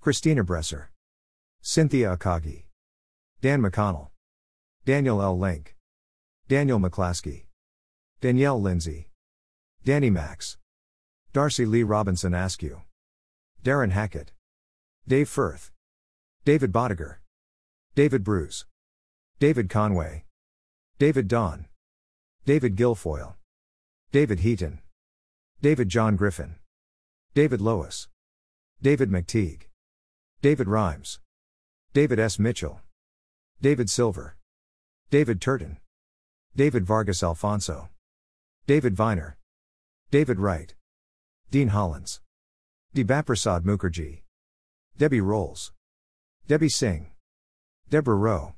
Christina 0.00 0.42
Bresser. 0.42 0.86
Cynthia 1.60 2.16
Akagi. 2.16 2.64
Dan 3.42 3.60
McConnell. 3.60 4.08
Daniel 4.86 5.20
L. 5.20 5.38
Link. 5.38 5.76
Daniel 6.48 6.80
McClaskey. 6.80 7.44
Danielle 8.22 8.60
Lindsay. 8.60 9.10
Danny 9.84 10.08
Max. 10.08 10.56
Darcy 11.34 11.66
Lee 11.66 11.82
Robinson 11.82 12.32
Askew. 12.32 12.80
Darren 13.62 13.90
Hackett. 13.90 14.32
Dave 15.06 15.28
Firth. 15.28 15.70
David 16.46 16.72
Bodiger. 16.72 17.20
David 17.94 18.24
Bruce. 18.24 18.64
David 19.38 19.68
Conway. 19.68 20.24
David 20.98 21.28
Don. 21.28 21.66
David 22.46 22.74
Guilfoyle. 22.74 23.34
David 24.10 24.40
Heaton. 24.40 24.80
David 25.60 25.90
John 25.90 26.16
Griffin. 26.16 26.54
David 27.34 27.60
Lois. 27.60 28.08
David 28.80 29.10
McTeague. 29.10 29.64
David 30.40 30.66
Rhymes. 30.66 31.20
David 31.92 32.18
S. 32.18 32.38
Mitchell. 32.38 32.80
David 33.60 33.90
Silver. 33.90 34.36
David 35.10 35.42
Turton. 35.42 35.76
David 36.56 36.86
Vargas 36.86 37.22
Alfonso. 37.22 37.90
David 38.66 38.96
Viner. 38.96 39.36
David 40.10 40.38
Wright. 40.38 40.74
Dean 41.50 41.68
Hollins. 41.68 42.22
Debaprasad 42.94 43.64
Mukherjee. 43.64 44.22
Debbie 44.96 45.20
Rolls. 45.20 45.72
Debbie 46.46 46.70
Singh. 46.70 47.10
Deborah 47.90 48.16
Rowe. 48.16 48.54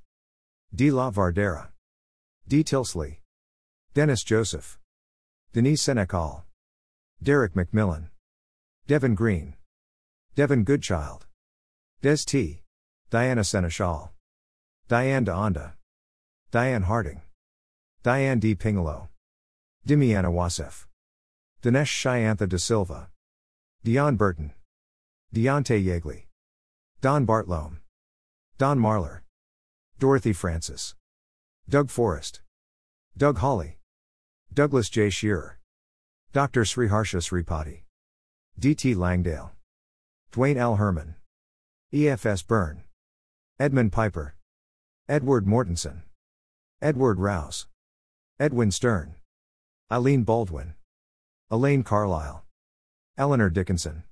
D. 0.73 0.93
La 0.93 1.11
Vardera. 1.11 1.71
D. 2.47 2.63
Tilsley. 2.63 3.19
Dennis 3.95 4.23
Joseph. 4.23 4.80
Denise 5.53 5.83
Senecal. 5.83 6.45
Derek 7.21 7.55
McMillan. 7.55 8.11
Devin 8.87 9.17
Green. 9.17 9.57
Devin 10.37 10.63
Goodchild. 10.63 11.27
Des 12.03 12.19
T. 12.25 12.63
Diana 13.11 13.43
Seneschal. 13.43 14.11
Diane 14.87 15.25
Deonda. 15.25 15.73
Diane 16.53 16.83
Harding. 16.85 17.23
Diane 18.05 18.39
D. 18.39 18.55
Pingalo. 18.55 19.09
Dimiana 19.85 20.31
Wasef. 20.31 20.87
Dinesh 21.65 21.91
Shayantha 22.01 22.49
De 22.49 22.57
Silva. 22.57 23.09
Dion 23.83 24.15
Burton. 24.15 24.53
Deontay 25.35 25.85
Yeagley. 25.85 26.27
Don 27.01 27.27
Bartlome. 27.27 27.79
Don 28.57 28.79
Marler. 28.79 29.23
Dorothy 29.99 30.33
Francis. 30.33 30.95
Doug 31.69 31.91
Forrest. 31.91 32.41
Doug 33.19 33.39
Hawley. 33.39 33.80
Douglas 34.53 34.89
J. 34.89 35.11
Shearer. 35.11 35.61
Dr. 36.33 36.63
Sriharsha 36.63 37.21
Sripati. 37.23 37.83
D.T. 38.59 38.97
Langdale. 38.97 39.53
Dwayne 40.33 40.57
L. 40.57 40.75
Herman. 40.75 41.15
E.F.S. 41.95 42.43
Byrne. 42.43 42.83
Edmund 43.61 43.93
Piper. 43.93 44.35
Edward 45.09 45.47
Mortensen. 45.47 46.03
Edward 46.83 47.21
Rouse. 47.21 47.69
Edwin 48.41 48.73
Stern. 48.73 49.15
Eileen 49.91 50.25
Baldwin. 50.25 50.75
Elaine 51.49 51.85
Carlisle. 51.85 52.45
Eleanor 53.17 53.51
Dickinson. 53.51 54.03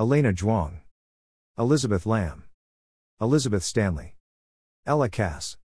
Elena 0.00 0.32
Zhuang. 0.32 0.80
Elizabeth 1.58 2.06
Lamb. 2.06 2.44
Elizabeth 3.20 3.64
Stanley. 3.64 4.14
Ella 4.86 5.10
Cass. 5.10 5.58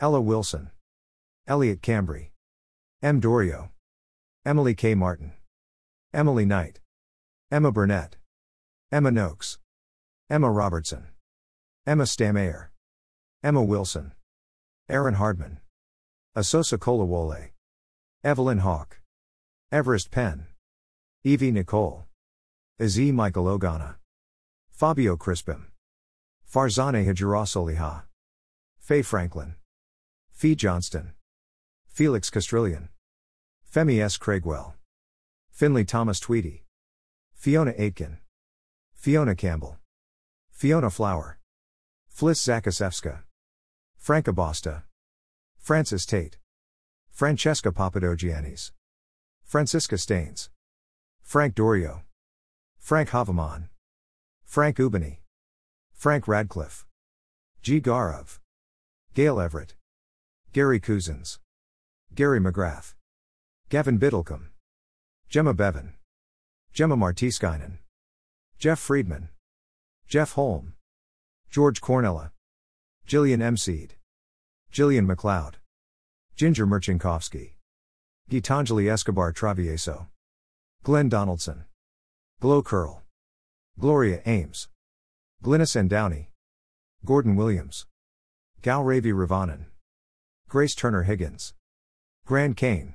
Ella 0.00 0.20
Wilson. 0.20 0.72
Elliot 1.46 1.82
Cambry. 1.82 2.30
M. 3.00 3.20
Dorio. 3.20 3.70
Emily 4.44 4.74
K. 4.74 4.96
Martin. 4.96 5.30
Emily 6.12 6.44
Knight. 6.44 6.80
Emma 7.48 7.70
Burnett. 7.70 8.16
Emma 8.90 9.12
Noakes. 9.12 9.58
Emma 10.28 10.50
Robertson. 10.50 11.06
Emma 11.86 12.02
Stamayer. 12.02 12.70
Emma 13.40 13.62
Wilson. 13.62 14.10
Aaron 14.88 15.14
Hardman. 15.14 15.58
Asosa 16.36 16.76
Kolawole. 16.76 17.50
Evelyn 18.24 18.58
Hawk. 18.58 19.00
Everest 19.70 20.10
Penn. 20.10 20.48
Evie 21.22 21.52
Nicole. 21.52 22.04
Azie 22.80 23.12
Michael 23.12 23.44
Ogana. 23.44 23.94
Fabio 24.70 25.16
Crispim. 25.16 25.68
Farzane 26.52 27.06
Hajirasoliha. 27.06 28.02
Faye 28.80 29.02
Franklin. 29.02 29.54
Fee 30.32 30.56
Johnston. 30.56 31.12
Felix 31.98 32.30
Castrillion. 32.30 32.90
Femi 33.68 34.00
S. 34.00 34.16
Craigwell. 34.16 34.76
Finley 35.50 35.84
Thomas 35.84 36.20
Tweedy. 36.20 36.62
Fiona 37.34 37.72
Aitken. 37.76 38.18
Fiona 38.94 39.34
Campbell. 39.34 39.78
Fiona 40.48 40.90
Flower. 40.90 41.40
Fliss 42.08 42.40
Zakasevska. 42.40 43.22
Franca 43.96 44.32
Bosta. 44.32 44.84
Francis 45.58 46.06
Tate. 46.06 46.38
Francesca 47.10 47.72
Papadogiannis. 47.72 48.70
Francisca 49.42 49.98
Staines. 49.98 50.50
Frank 51.20 51.56
Dorio. 51.56 52.02
Frank 52.78 53.08
Havaman. 53.08 53.70
Frank 54.44 54.76
Ubani. 54.76 55.16
Frank 55.92 56.28
Radcliffe. 56.28 56.86
G. 57.60 57.80
Gaurav. 57.80 58.38
Gail 59.14 59.40
Everett. 59.40 59.74
Gary 60.52 60.78
Cousins. 60.78 61.40
Gary 62.14 62.40
McGrath. 62.40 62.94
Gavin 63.68 63.98
Biddlecombe. 63.98 64.48
Gemma 65.28 65.54
Bevan. 65.54 65.94
Gemma 66.72 66.96
Martiskainen. 66.96 67.78
Jeff 68.58 68.78
Friedman. 68.78 69.28
Jeff 70.08 70.32
Holm. 70.32 70.74
George 71.50 71.80
Cornella. 71.80 72.30
Jillian 73.06 73.40
M. 73.42 73.56
Seed. 73.56 73.94
Jillian 74.72 75.06
McLeod. 75.06 75.54
Ginger 76.34 76.66
Merchankovsky. 76.66 77.54
Gitanjali 78.30 78.90
Escobar 78.90 79.32
Travieso. 79.32 80.06
Glenn 80.82 81.08
Donaldson. 81.08 81.64
Glow 82.40 82.62
Curl. 82.62 83.02
Gloria 83.78 84.22
Ames. 84.26 84.68
Glynis 85.42 85.76
and 85.76 85.88
Downey. 85.88 86.30
Gordon 87.04 87.36
Williams. 87.36 87.86
Gal 88.60 88.82
Ravi 88.82 89.12
Ravanan. 89.12 89.66
Grace 90.48 90.74
Turner 90.74 91.04
Higgins. 91.04 91.54
Grant 92.28 92.58
Kane. 92.58 92.92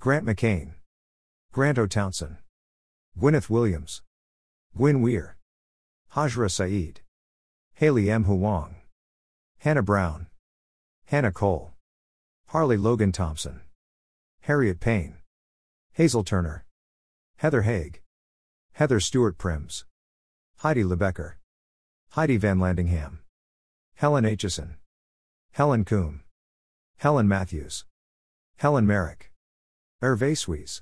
Grant 0.00 0.24
McCain. 0.24 0.76
Grant 1.52 1.76
O'Townsend. 1.76 2.38
Gwyneth 3.18 3.50
Williams. 3.50 4.00
Gwyn 4.74 5.02
Weir. 5.02 5.36
Hajra 6.14 6.50
Saeed. 6.50 7.00
Haley 7.74 8.10
M. 8.10 8.24
Huang. 8.24 8.76
Hannah 9.58 9.82
Brown. 9.82 10.28
Hannah 11.04 11.32
Cole. 11.32 11.74
Harley 12.46 12.78
Logan 12.78 13.12
Thompson. 13.12 13.60
Harriet 14.40 14.80
Payne. 14.80 15.18
Hazel 15.92 16.24
Turner. 16.24 16.64
Heather 17.36 17.60
Haig. 17.60 18.00
Heather 18.72 19.00
Stewart 19.00 19.36
Prims. 19.36 19.84
Heidi 20.60 20.82
Lebecker. 20.82 21.34
Heidi 22.12 22.38
Van 22.38 22.58
Landingham. 22.58 23.18
Helen 23.96 24.24
Aitchison. 24.24 24.76
Helen 25.52 25.84
Coombe. 25.84 26.22
Helen 26.96 27.28
Matthews. 27.28 27.84
Helen 28.58 28.86
Merrick. 28.86 29.30
Hervé 30.02 30.34
Suisse. 30.34 30.80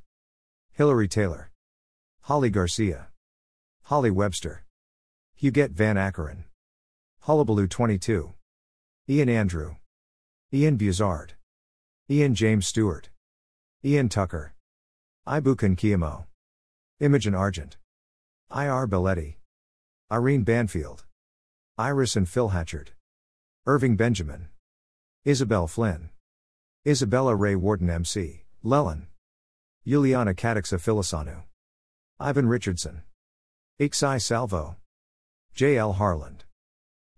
Hillary 0.71 1.09
Taylor. 1.09 1.51
Holly 2.23 2.49
Garcia. 2.49 3.09
Holly 3.83 4.13
Webster. 4.13 4.65
Huguette 5.43 5.73
Van 5.73 5.97
Ackeren. 5.97 6.45
Hullabaloo 7.25 7.69
22. 7.69 8.33
Ian 9.09 9.29
Andrew. 9.29 9.75
Ian 10.53 10.77
Buzard. 10.77 11.33
Ian 12.09 12.37
James 12.37 12.65
Stewart. 12.65 13.09
Ian 13.85 14.09
Tucker. 14.09 14.55
Ibukan 15.27 15.77
Kiyamo. 15.77 16.27
Imogen 17.01 17.35
Argent. 17.35 17.77
I.R. 18.53 18.87
Belletti. 18.87 19.35
Irene 20.13 20.45
Banfield. 20.45 21.05
Iris 21.77 22.15
and 22.15 22.29
Phil 22.29 22.51
Hatchard. 22.51 22.93
Irving 23.67 23.97
Benjamin. 23.97 24.47
Isabel 25.25 25.67
Flynn. 25.67 26.11
Isabella 26.87 27.35
Ray 27.35 27.55
Wharton 27.55 27.89
MC, 27.89 28.45
Lelin. 28.63 29.07
Juliana 29.87 30.35
Katixa 30.35 30.79
Filisanu. 30.79 31.45
Ivan 32.21 32.47
Richardson. 32.47 33.05
Ixai 33.81 34.21
Salvo. 34.21 34.77
J. 35.55 35.79
L. 35.79 35.95
Harland. 35.95 36.45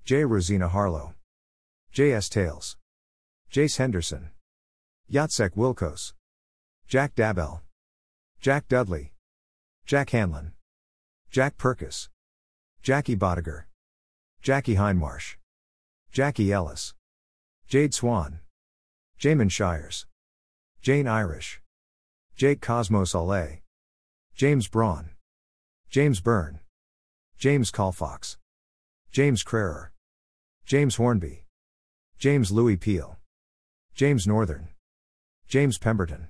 J. 0.04 0.24
Rosina 0.24 0.68
Harlow. 0.68 1.14
J. 1.90 2.12
S. 2.12 2.28
Tales. 2.28 2.76
Jace 3.50 3.78
Henderson. 3.78 4.30
Yatsek 5.12 5.56
Wilkos. 5.56 6.12
Jack 6.86 7.16
Dabell. 7.16 7.62
Jack 8.40 8.68
Dudley. 8.68 9.14
Jack 9.84 10.10
Hanlon. 10.10 10.52
Jack 11.28 11.56
Perkis. 11.56 12.08
Jackie 12.84 13.16
Bodiger. 13.16 13.66
Jackie 14.40 14.76
Hindmarsh. 14.76 15.34
Jackie 16.12 16.52
Ellis. 16.52 16.94
Jade 17.66 17.92
Swan. 17.92 18.38
Jamin 19.18 19.50
Shires. 19.50 20.06
Jane 20.82 21.08
Irish. 21.08 21.62
Jake 22.36 22.60
Cosmos 22.60 23.14
Ale. 23.14 23.60
James 24.34 24.68
Braun. 24.68 25.10
James 25.88 26.20
Byrne. 26.20 26.60
James 27.38 27.70
Colfox. 27.72 28.36
James 29.10 29.42
Crerer. 29.42 29.90
James 30.66 30.96
Hornby. 30.96 31.46
James 32.18 32.52
Louis 32.52 32.76
Peel. 32.76 33.16
James 33.94 34.26
Northern. 34.26 34.68
James 35.48 35.78
Pemberton. 35.78 36.28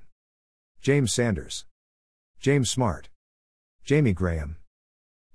James 0.80 1.12
Sanders. 1.12 1.64
James 2.38 2.70
Smart. 2.70 3.08
Jamie 3.84 4.12
Graham. 4.12 4.58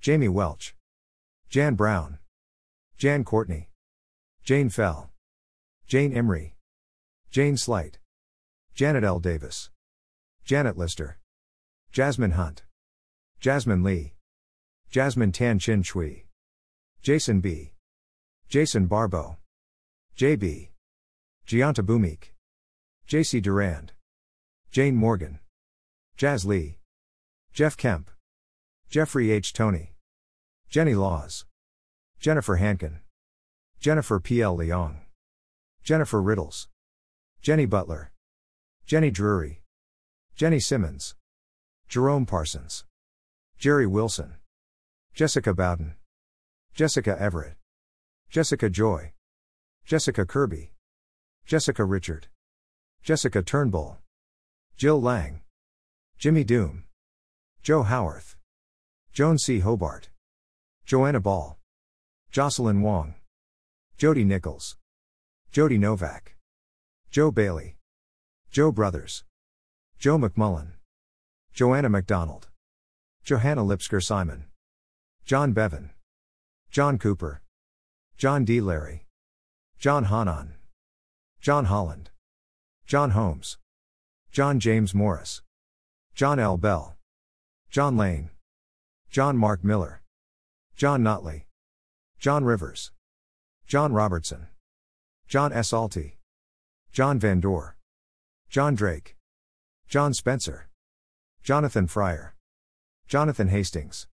Jamie 0.00 0.28
Welch. 0.28 0.74
Jan 1.50 1.74
Brown. 1.74 2.18
Jan 2.96 3.24
Courtney. 3.24 3.68
Jane 4.42 4.70
Fell. 4.70 5.10
Jane 5.86 6.14
Emery. 6.14 6.54
Jane 7.32 7.56
Slight. 7.56 7.98
Janet 8.74 9.04
L. 9.04 9.18
Davis. 9.18 9.70
Janet 10.44 10.76
Lister. 10.76 11.16
Jasmine 11.90 12.32
Hunt. 12.32 12.64
Jasmine 13.40 13.82
Lee. 13.82 14.12
Jasmine 14.90 15.32
Tan 15.32 15.58
Chin 15.58 15.82
Chui. 15.82 16.26
Jason 17.00 17.40
B. 17.40 17.72
Jason 18.50 18.84
Barbo. 18.84 19.38
JB. 20.14 20.68
Gianta 21.46 21.82
Bumik. 21.82 22.34
JC 23.08 23.40
Durand. 23.40 23.92
Jane 24.70 24.94
Morgan. 24.94 25.38
Jazz 26.18 26.44
Lee. 26.44 26.76
Jeff 27.54 27.78
Kemp. 27.78 28.10
Jeffrey 28.90 29.30
H. 29.30 29.54
Tony. 29.54 29.94
Jenny 30.68 30.94
Laws. 30.94 31.46
Jennifer 32.20 32.56
Hankin. 32.56 33.00
Jennifer 33.80 34.20
P. 34.20 34.42
L. 34.42 34.58
Leong. 34.58 34.96
Jennifer 35.82 36.20
Riddles. 36.20 36.68
Jenny 37.42 37.66
Butler. 37.66 38.12
Jenny 38.86 39.10
Drury. 39.10 39.62
Jenny 40.36 40.60
Simmons. 40.60 41.16
Jerome 41.88 42.24
Parsons. 42.24 42.84
Jerry 43.58 43.84
Wilson. 43.84 44.34
Jessica 45.12 45.52
Bowden. 45.52 45.96
Jessica 46.72 47.20
Everett. 47.20 47.56
Jessica 48.30 48.70
Joy. 48.70 49.12
Jessica 49.84 50.24
Kirby. 50.24 50.70
Jessica 51.44 51.84
Richard. 51.84 52.28
Jessica 53.02 53.42
Turnbull. 53.42 53.98
Jill 54.76 55.02
Lang. 55.02 55.40
Jimmy 56.18 56.44
Doom. 56.44 56.84
Joe 57.64 57.82
Howarth. 57.82 58.36
Joan 59.12 59.36
C. 59.36 59.58
Hobart. 59.58 60.10
Joanna 60.86 61.18
Ball. 61.18 61.58
Jocelyn 62.30 62.82
Wong. 62.82 63.16
Jody 63.98 64.22
Nichols. 64.22 64.76
Jody 65.50 65.76
Novak. 65.76 66.36
Joe 67.12 67.30
Bailey. 67.30 67.76
Joe 68.50 68.72
Brothers. 68.72 69.24
Joe 69.98 70.16
McMullen. 70.16 70.76
Joanna 71.52 71.90
McDonald. 71.90 72.48
Johanna 73.22 73.60
Lipsker 73.60 74.02
Simon. 74.02 74.46
John 75.26 75.52
Bevan. 75.52 75.90
John 76.70 76.96
Cooper. 76.96 77.42
John 78.16 78.46
D. 78.46 78.62
Larry. 78.62 79.04
John 79.78 80.04
Hanan. 80.04 80.54
John 81.38 81.66
Holland. 81.66 82.08
John 82.86 83.10
Holmes. 83.10 83.58
John 84.30 84.58
James 84.58 84.94
Morris. 84.94 85.42
John 86.14 86.38
L. 86.38 86.56
Bell. 86.56 86.96
John 87.68 87.98
Lane. 87.98 88.30
John 89.10 89.36
Mark 89.36 89.62
Miller. 89.62 90.00
John 90.76 91.02
Notley. 91.02 91.42
John 92.18 92.44
Rivers. 92.44 92.90
John 93.66 93.92
Robertson. 93.92 94.46
John 95.28 95.52
S. 95.52 95.72
Alty. 95.72 96.12
John 96.92 97.18
Van 97.18 97.40
Dor. 97.40 97.78
John 98.50 98.74
Drake. 98.74 99.16
John 99.88 100.12
Spencer. 100.12 100.68
Jonathan 101.42 101.86
Fryer. 101.86 102.34
Jonathan 103.08 103.48
Hastings. 103.48 104.08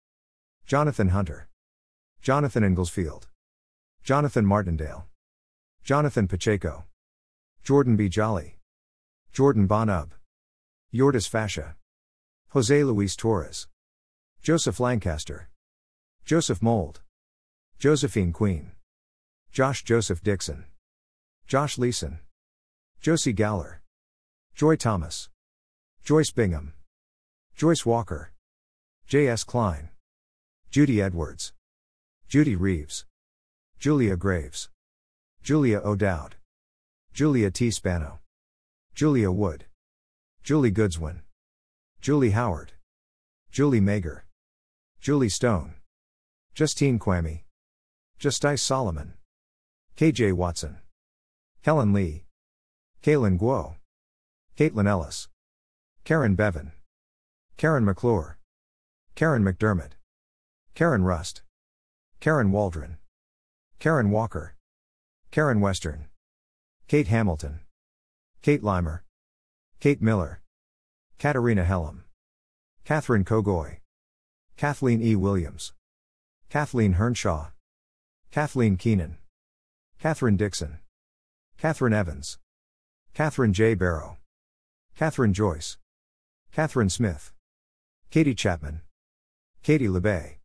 Jonathan 0.64 1.08
Hunter. 1.08 1.48
Jonathan 2.22 2.62
Inglesfield. 2.62 3.26
Jonathan 4.04 4.46
Martindale. 4.46 5.06
Jonathan 5.82 6.28
Pacheco. 6.28 6.84
Jordan 7.64 7.96
B. 7.96 8.08
Jolly. 8.08 8.58
Jordan 9.32 9.66
Bonub. 9.66 10.14
Yordis 10.94 11.28
Fascia. 11.28 11.74
Jose 12.50 12.84
Luis 12.84 13.16
Torres. 13.16 13.66
Joseph 14.40 14.78
Lancaster. 14.78 15.48
Joseph 16.24 16.62
Mold. 16.62 17.00
Josephine 17.80 18.32
Queen. 18.32 18.70
Josh 19.50 19.82
Joseph 19.82 20.22
Dixon. 20.22 20.66
Josh 21.48 21.76
Leeson. 21.76 22.20
Josie 23.00 23.32
Gowler. 23.32 23.80
Joy 24.56 24.74
Thomas. 24.74 25.28
Joyce 26.02 26.32
Bingham. 26.32 26.72
Joyce 27.54 27.86
Walker. 27.86 28.32
J.S. 29.06 29.44
Klein. 29.44 29.90
Judy 30.70 31.00
Edwards. 31.00 31.52
Judy 32.28 32.56
Reeves. 32.56 33.06
Julia 33.78 34.16
Graves. 34.16 34.68
Julia 35.44 35.80
O'Dowd. 35.84 36.34
Julia 37.12 37.52
T. 37.52 37.70
Spano. 37.70 38.18
Julia 38.96 39.30
Wood. 39.30 39.66
Julie 40.42 40.72
Goodswin. 40.72 41.20
Julie 42.00 42.30
Howard. 42.30 42.72
Julie 43.52 43.80
Mager. 43.80 44.22
Julie 45.00 45.28
Stone. 45.28 45.74
Justine 46.52 46.98
Quammy. 46.98 47.42
Justice 48.18 48.60
Solomon. 48.60 49.14
KJ 49.96 50.32
Watson. 50.32 50.78
Helen 51.62 51.92
Lee. 51.92 52.24
Kaylin 53.08 53.38
Guo. 53.38 53.76
Caitlin 54.54 54.86
Ellis. 54.86 55.28
Karen 56.04 56.34
Bevan. 56.34 56.72
Karen 57.56 57.82
McClure. 57.82 58.36
Karen 59.14 59.42
McDermott. 59.42 59.92
Karen 60.74 61.02
Rust. 61.02 61.40
Karen 62.20 62.52
Waldron. 62.52 62.98
Karen 63.78 64.10
Walker. 64.10 64.56
Karen 65.30 65.58
Western. 65.58 66.08
Kate 66.86 67.08
Hamilton. 67.08 67.60
Kate 68.42 68.62
Limer. 68.62 69.00
Kate 69.80 70.02
Miller. 70.02 70.42
Katarina 71.18 71.64
Hellam. 71.64 72.02
Catherine 72.84 73.24
Kogoy. 73.24 73.78
Kathleen 74.58 75.00
E. 75.00 75.16
Williams. 75.16 75.72
Kathleen 76.50 76.96
Hernshaw. 76.96 77.52
Kathleen 78.30 78.76
Keenan. 78.76 79.16
Catherine 79.98 80.36
Dixon. 80.36 80.80
Catherine 81.56 81.94
Evans. 81.94 82.38
Catherine 83.18 83.52
J. 83.52 83.74
Barrow. 83.74 84.16
Catherine 84.94 85.32
Joyce. 85.34 85.76
Catherine 86.52 86.88
Smith. 86.88 87.32
Katie 88.10 88.32
Chapman. 88.32 88.82
Katie 89.64 89.88
LeBay. 89.88 90.36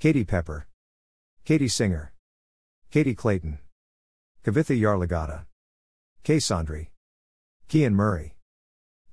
Katie 0.00 0.24
Pepper. 0.24 0.66
Katie 1.44 1.68
Singer. 1.68 2.12
Katie 2.90 3.14
Clayton. 3.14 3.60
Kavitha 4.42 4.76
Yarlagata. 4.76 5.44
Kay 6.24 6.38
Sondry. 6.38 6.88
Kian 7.68 7.92
Murray. 7.92 8.34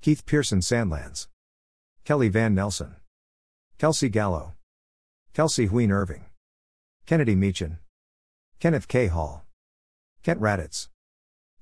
Keith 0.00 0.26
Pearson 0.26 0.58
Sandlands. 0.58 1.28
Kelly 2.04 2.28
Van 2.28 2.56
Nelson. 2.56 2.96
Kelsey 3.78 4.08
Gallo. 4.08 4.54
Kelsey 5.32 5.68
Hueen 5.68 5.92
Irving. 5.92 6.24
Kennedy 7.06 7.36
Meechan. 7.36 7.78
Kenneth 8.58 8.88
K. 8.88 9.06
Hall. 9.06 9.44
Kent 10.24 10.40
Raditz. 10.40 10.88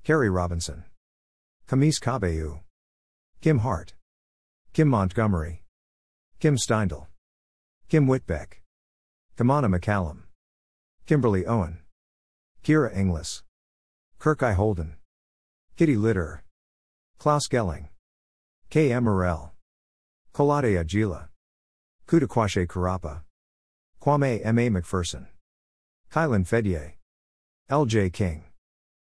Carrie 0.03 0.31
Robinson. 0.31 0.85
Kamis 1.69 1.99
Kabeu. 1.99 2.61
Kim 3.41 3.59
Hart. 3.59 3.93
Kim 4.73 4.87
Montgomery. 4.87 5.61
Kim 6.39 6.55
Steindl. 6.57 7.05
Kim 7.87 8.07
Whitbeck. 8.07 8.63
Kamana 9.37 9.69
McCallum. 9.69 10.23
Kimberly 11.05 11.45
Owen. 11.45 11.77
Kira 12.63 12.91
Inglis. 12.97 13.43
Kirk 14.17 14.41
I. 14.41 14.53
Holden. 14.53 14.95
Kitty 15.77 15.95
Litter. 15.95 16.43
Klaus 17.19 17.47
Gelling. 17.47 17.89
K. 18.71 18.91
M. 18.91 19.03
Morel. 19.03 19.53
Kolade 20.33 20.83
Agila. 20.83 21.27
Kudakwashe 22.07 22.65
Karapa. 22.65 23.21
Kwame 24.01 24.43
M. 24.43 24.57
A. 24.57 24.69
McPherson. 24.71 25.27
Kylan 26.11 26.47
Fedye. 26.47 26.93
L. 27.69 27.85
J. 27.85 28.09
King. 28.09 28.45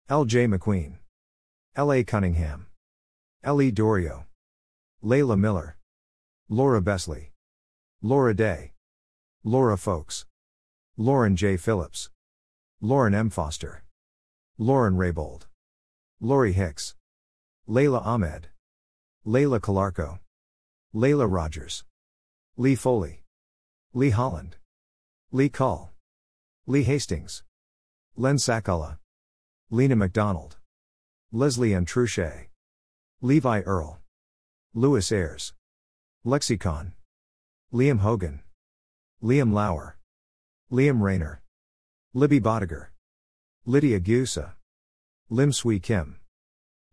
L. 0.07 0.25
J. 0.25 0.45
McQueen. 0.45 0.97
L.A. 1.75 2.03
Cunningham. 2.03 2.67
L.E. 3.43 3.71
Dorio. 3.71 4.25
Layla 5.03 5.39
Miller. 5.39 5.75
Laura 6.47 6.79
Besley. 6.83 7.31
Laura 7.99 8.35
Day. 8.35 8.73
Laura 9.43 9.75
Folks. 9.75 10.27
Lauren 10.97 11.35
J. 11.35 11.57
Phillips. 11.57 12.11
Lauren 12.79 13.15
M. 13.15 13.31
Foster. 13.31 13.83
Lauren 14.59 14.93
Raybold. 14.93 15.47
Lori 16.21 16.53
Hicks. 16.53 16.93
Layla 17.67 18.05
Ahmed. 18.05 18.49
Layla 19.25 19.59
Calarco. 19.59 20.19
Layla 20.93 21.25
Rogers. 21.27 21.85
Lee 22.55 22.75
Foley. 22.75 23.23
Lee 23.95 24.11
Holland. 24.11 24.57
Lee 25.31 25.49
Cull. 25.49 25.91
Lee 26.67 26.83
Hastings. 26.83 27.43
Len 28.15 28.35
Sakala. 28.35 28.99
Lena 29.71 29.95
McDonald. 29.95 30.57
Leslie 31.35 31.73
Ann 31.73 31.83
Truchet. 31.83 32.45
Levi 33.21 33.61
Earl. 33.61 33.99
Louis 34.75 35.11
Ayers. 35.11 35.53
Lexicon. 36.23 36.93
Liam 37.73 38.01
Hogan. 38.01 38.41
Liam 39.19 39.51
Lauer. 39.51 39.97
Liam 40.71 41.01
Rayner. 41.01 41.41
Libby 42.13 42.37
Bodiger. 42.37 42.91
Lydia 43.65 43.99
Gusa. 43.99 44.53
Lim 45.31 45.51
Sui 45.51 45.79
Kim. 45.79 46.17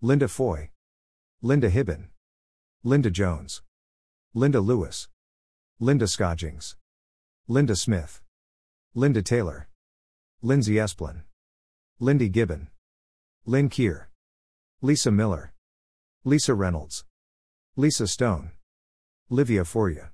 Linda 0.00 0.26
Foy. 0.26 0.70
Linda 1.42 1.68
Hibben. 1.68 2.07
Linda 2.83 3.11
Jones. 3.11 3.61
Linda 4.33 4.62
Lewis. 4.62 5.11
Linda 5.81 6.09
Scodgings. 6.09 6.76
Linda 7.46 7.76
Smith. 7.76 8.22
Linda 8.94 9.20
Taylor. 9.20 9.68
Lindsay 10.40 10.76
Esplin. 10.76 11.24
Lindy 11.98 12.31
Gibbon. 12.31 12.68
Lynn 13.44 13.68
Keir. 13.68 14.10
Lisa 14.83 15.11
Miller. 15.11 15.53
Lisa 16.25 16.55
Reynolds. 16.55 17.05
Lisa 17.77 18.07
Stone. 18.07 18.53
Livia 19.29 19.62
Foria. 19.62 20.12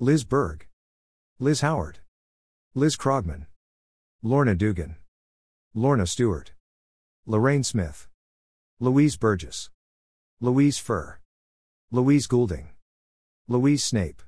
Liz 0.00 0.24
Berg. 0.24 0.66
Liz 1.38 1.60
Howard. 1.60 2.00
Liz 2.74 2.96
Krogman. 2.96 3.46
Lorna 4.20 4.56
Dugan. 4.56 4.96
Lorna 5.74 6.08
Stewart. 6.08 6.50
Lorraine 7.24 7.62
Smith. 7.62 8.08
Louise 8.80 9.16
Burgess. 9.16 9.70
Louise 10.40 10.76
Furr. 10.76 11.20
Louise 11.92 12.26
Goulding. 12.26 12.70
Louise 13.46 13.84
Snape. 13.84 14.22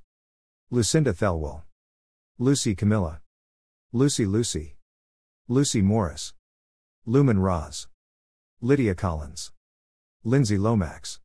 Lucinda 0.70 1.12
Thelwell. 1.12 1.62
Lucy 2.38 2.76
Camilla. 2.76 3.20
Lucy 3.92 4.26
Lucy. 4.26 4.76
Lucy 5.48 5.82
Morris. 5.82 6.34
Lumen 7.04 7.40
Roz. 7.40 7.88
Lydia 8.60 8.94
Collins. 8.94 9.50
Lindsay 10.28 10.58
Lomax. 10.58 11.20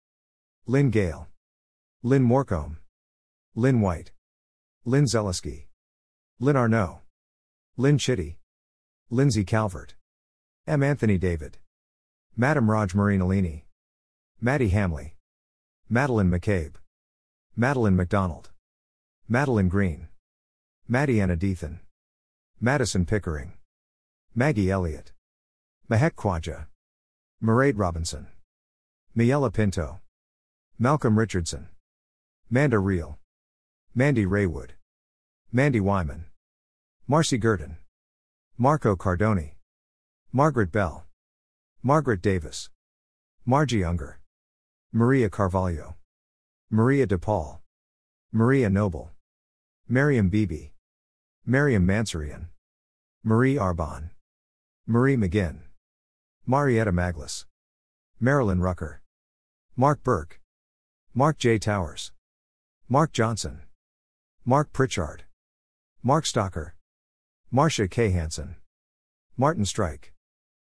Lynn 0.68 0.92
Gale. 0.92 1.28
Lynn 2.04 2.22
Morcombe. 2.22 2.78
Lynn 3.56 3.82
White. 3.82 4.12
Lynn 4.86 5.06
Zeliski. 5.06 5.66
Lynn 6.40 6.56
Arnaud. 6.56 7.00
Lynn 7.78 7.98
Chitty. 7.98 8.38
Lindsay 9.10 9.44
Calvert. 9.44 9.96
M. 10.68 10.84
Anthony 10.84 11.18
David. 11.18 11.58
Madam 12.38 12.70
Raj 12.70 12.94
Marinalini. 12.94 13.64
Maddie 14.40 14.70
Hamley. 14.70 15.16
Madeline 15.90 16.30
McCabe. 16.30 16.76
Madeline 17.56 17.96
McDonald. 17.96 18.52
Madeline 19.28 19.68
Green. 19.68 20.10
Maddie 20.88 21.16
Anadethan. 21.16 21.80
Madison 22.60 23.08
Pickering. 23.08 23.54
Maggie 24.36 24.70
Elliott. 24.70 25.12
Mahek 25.90 26.12
Kwaja. 26.12 26.68
Mairead 27.44 27.74
Robinson. 27.78 28.28
Miela 29.17 29.52
Pinto. 29.52 30.00
Malcolm 30.80 31.19
Richardson. 31.19 31.67
Manda 32.50 32.80
Reel. 32.80 33.19
Mandy 33.93 34.26
Raywood. 34.26 34.69
Mandy 35.52 35.82
Wyman. 35.82 36.26
Marcy 37.10 37.38
Gurdon. 37.38 37.76
Marco 38.58 38.95
Cardoni. 38.95 39.56
Margaret 40.32 40.71
Bell. 40.71 41.04
Margaret 41.84 42.21
Davis. 42.21 42.69
Margie 43.45 43.84
Unger. 43.84 44.21
Maria 44.93 45.30
Carvalho. 45.30 45.95
Maria 46.69 47.06
DePaul. 47.06 47.60
Maria 48.32 48.69
Noble. 48.69 49.12
Miriam 49.89 50.30
Beebe. 50.30 50.71
Miriam 51.45 51.86
Mansurian. 51.86 52.45
Marie 53.26 53.56
Arbon. 53.56 54.12
Marie 54.88 55.17
McGinn. 55.17 55.58
Marietta 56.47 56.93
Maglis. 56.93 57.43
Marilyn 58.21 58.62
Rucker. 58.62 59.01
Mark 59.78 60.04
Burke. 60.04 60.42
Mark 61.14 61.38
J. 61.38 61.58
Towers. 61.58 62.12
Mark 62.90 63.14
Johnson. 63.14 63.62
Mark 64.44 64.74
Pritchard. 64.74 65.24
Mark 66.04 66.26
Stocker. 66.26 66.74
Marcia 67.50 67.88
K. 67.88 68.10
Hansen. 68.10 68.58
Martin 69.38 69.64
Strike. 69.64 70.12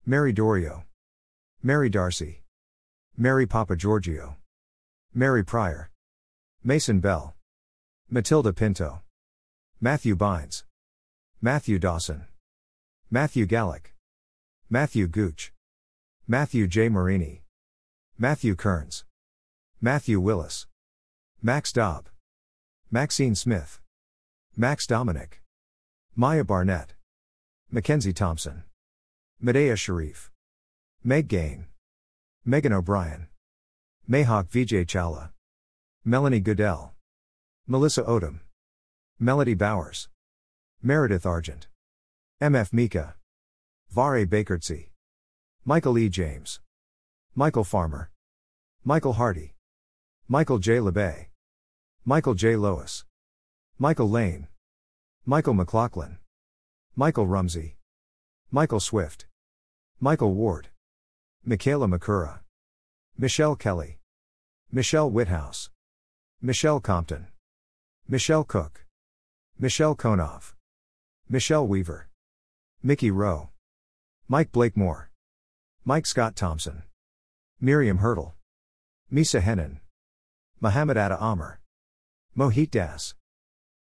Mary 0.06 0.34
Dorio. 0.34 0.84
Mary 1.64 1.90
Darcy. 1.90 2.44
Mary 3.16 3.48
Papa 3.48 3.78
Giorgio. 3.78 4.36
Mary 5.14 5.46
Pryor. 5.46 5.90
Mason 6.62 7.00
Bell. 7.00 7.34
Matilda 8.10 8.52
Pinto. 8.52 9.02
Matthew 9.80 10.18
Bynes. 10.18 10.66
Matthew 11.42 11.80
Dawson. 11.80 12.26
Matthew 13.10 13.46
Gallick. 13.46 13.94
Matthew 14.70 15.08
Gooch. 15.08 15.54
Matthew 16.28 16.68
J. 16.68 16.90
Marini. 16.90 17.41
Matthew 18.22 18.56
Kearns. 18.56 19.04
Matthew 19.82 20.20
Willis. 20.20 20.68
Max 21.42 21.74
Dobb. 21.74 22.08
Maxine 22.92 23.34
Smith. 23.34 23.82
Max 24.56 24.86
Dominic. 24.86 25.42
Maya 26.16 26.44
Barnett. 26.44 26.94
Mackenzie 27.72 28.14
Thompson. 28.14 28.62
Medea 29.40 29.76
Sharif. 29.76 30.30
Meg 31.04 31.30
Gain. 31.30 31.66
Megan 32.46 32.74
O'Brien. 32.74 33.26
Mayhawk 34.08 34.52
Vijay 34.52 34.86
Chawla. 34.86 35.32
Melanie 36.06 36.42
Goodell. 36.42 36.94
Melissa 37.66 38.04
Odom. 38.04 38.42
Melody 39.18 39.56
Bowers. 39.56 40.10
Meredith 40.84 41.26
Argent. 41.26 41.66
MF 42.40 42.72
Mika. 42.72 43.16
Vare 43.90 44.28
Bakertsy. 44.28 44.90
Michael 45.66 45.98
E. 45.98 46.08
James. 46.08 46.60
Michael 47.34 47.64
Farmer. 47.64 48.11
Michael 48.84 49.14
Hardy. 49.14 49.54
Michael 50.28 50.58
J. 50.58 50.78
LeBay. 50.78 51.28
Michael 52.04 52.34
J. 52.34 52.56
Lois. 52.56 53.06
Michael 53.78 54.10
Lane. 54.10 54.48
Michael 55.24 55.54
McLaughlin. 55.54 56.18
Michael 56.96 57.28
Rumsey. 57.28 57.76
Michael 58.50 58.80
Swift. 58.80 59.28
Michael 60.00 60.34
Ward. 60.34 60.70
Michaela 61.46 61.88
Makura. 61.88 62.40
Michelle 63.20 63.56
Kelly. 63.56 64.00
Michelle 64.72 65.12
Whithouse. 65.12 65.70
Michelle 66.42 66.80
Compton. 66.80 67.28
Michelle 68.08 68.44
Cook. 68.44 68.88
Michelle 69.60 69.96
Konov. 69.96 70.54
Michelle 71.30 71.68
Weaver. 71.68 72.10
Mickey 72.82 73.12
Rowe. 73.12 73.50
Mike 74.28 74.52
Blakemore. 74.52 75.12
Mike 75.86 76.08
Scott 76.08 76.36
Thompson. 76.36 76.82
Miriam 77.60 78.00
Hurdle. 78.00 78.34
Misa 79.14 79.42
Henin. 79.42 79.80
Mohammed 80.62 80.96
Atta 80.96 81.22
Amr. 81.22 81.60
Mohit 82.38 82.72
Das. 82.72 83.14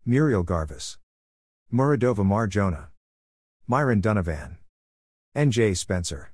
Muriel 0.05 0.45
Garvis. 0.45 0.97
Muradova 1.71 2.23
Marjona. 2.23 2.87
Myron 3.67 3.99
Donovan. 3.99 4.57
N.J. 5.35 5.73
Spencer. 5.73 6.31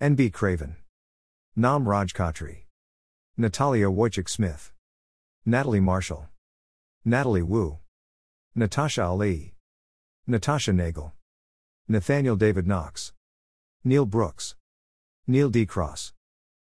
N.B. 0.00 0.30
Craven. 0.30 0.76
Nam 1.56 1.88
Raj 1.88 2.14
Khatri. 2.14 2.66
Natalia 3.36 3.86
Wojcik 3.86 4.28
Smith. 4.28 4.72
Natalie 5.44 5.80
Marshall. 5.80 6.28
Natalie 7.04 7.42
Wu. 7.42 7.78
Natasha 8.54 9.02
Ali. 9.02 9.54
Natasha 10.28 10.72
Nagel. 10.72 11.12
Nathaniel 11.88 12.36
David 12.36 12.68
Knox. 12.68 13.12
Neil 13.82 14.06
Brooks. 14.06 14.54
Neil 15.26 15.50
D. 15.50 15.66
Cross. 15.66 16.12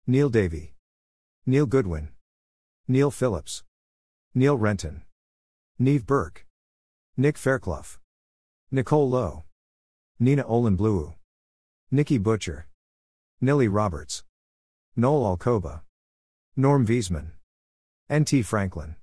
Neil 0.08 0.30
Davey. 0.30 0.75
Neil 1.48 1.68
Goodwin. 1.68 2.10
Neil 2.88 3.12
Phillips. 3.12 3.64
Neil 4.34 4.58
Renton. 4.58 5.04
Neve 5.78 6.04
Burke. 6.04 6.44
Nick 7.18 7.38
Fairclough. 7.38 8.00
Nicole 8.72 9.08
Lowe. 9.08 9.44
Nina 10.20 10.44
Olin 10.48 10.76
Blue. 10.76 11.14
Nikki 11.92 12.18
Butcher. 12.18 12.66
Nilly 13.42 13.68
Roberts. 13.68 14.24
Noel 14.96 15.38
Alcoba. 15.38 15.82
Norm 16.56 16.88
Wiesman. 16.88 17.34
N.T. 18.10 18.42
Franklin. 18.42 18.96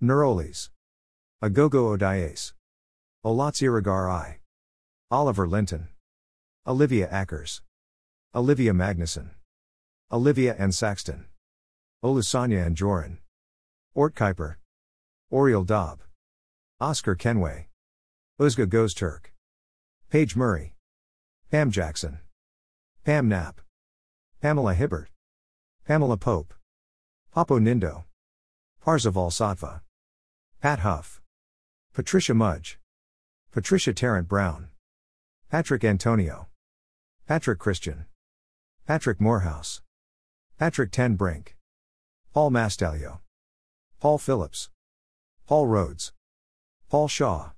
Neuroles. 0.00 0.70
Agogo 1.42 1.98
Odiase. 1.98 2.52
Olatsiragar 3.26 4.08
I. 4.08 4.38
Oliver 5.10 5.48
Linton. 5.48 5.88
Olivia 6.68 7.08
Ackers. 7.08 7.62
Olivia 8.32 8.72
Magnuson. 8.72 9.30
Olivia 10.12 10.54
and 10.56 10.72
Saxton. 10.72 11.24
Olusanya 12.04 12.66
and 12.66 12.76
Joran. 12.76 13.16
Ort 13.94 14.14
Kuiper. 14.14 14.56
Oriel 15.32 15.64
Dobb. 15.64 16.02
Oscar 16.78 17.14
Kenway. 17.14 17.68
Uzga 18.38 18.68
Goes 18.68 18.92
Turk. 18.92 19.32
Paige 20.10 20.36
Murray. 20.36 20.74
Pam 21.50 21.70
Jackson. 21.70 22.18
Pam 23.06 23.26
Knapp. 23.26 23.62
Pamela 24.42 24.74
Hibbert. 24.74 25.08
Pamela 25.86 26.18
Pope. 26.18 26.52
Papo 27.34 27.58
Nindo. 27.58 28.04
Parzival 28.82 29.30
Satva. 29.30 29.80
Pat 30.60 30.80
Huff. 30.80 31.22
Patricia 31.94 32.34
Mudge. 32.34 32.78
Patricia 33.50 33.94
Tarrant 33.94 34.28
Brown. 34.28 34.68
Patrick 35.50 35.82
Antonio. 35.82 36.48
Patrick 37.26 37.58
Christian. 37.58 38.04
Patrick 38.86 39.22
Morehouse. 39.22 39.80
Patrick 40.58 40.90
Ten 40.92 41.14
Brink. 41.14 41.53
Paul 42.34 42.50
Mastalio. 42.50 43.20
Paul 44.00 44.18
Phillips. 44.18 44.68
Paul 45.46 45.68
Rhodes. 45.68 46.12
Paul 46.90 47.06
Shaw. 47.06 47.50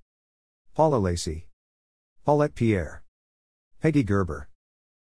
Paula 0.75 0.97
Lacey. 0.97 1.47
Paulette 2.27 2.55
Pierre. 2.55 3.03
Peggy 3.81 4.03
Gerber. 4.03 4.51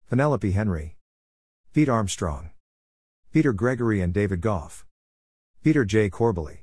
Penelope 0.09 0.51
Henry. 0.51 0.95
Pete 1.73 1.89
Armstrong. 1.89 2.51
Peter 3.33 3.51
Gregory 3.51 3.99
and 3.99 4.13
David 4.13 4.39
Goff. 4.39 4.85
Peter 5.61 5.83
J. 5.83 6.09
Corbally. 6.09 6.59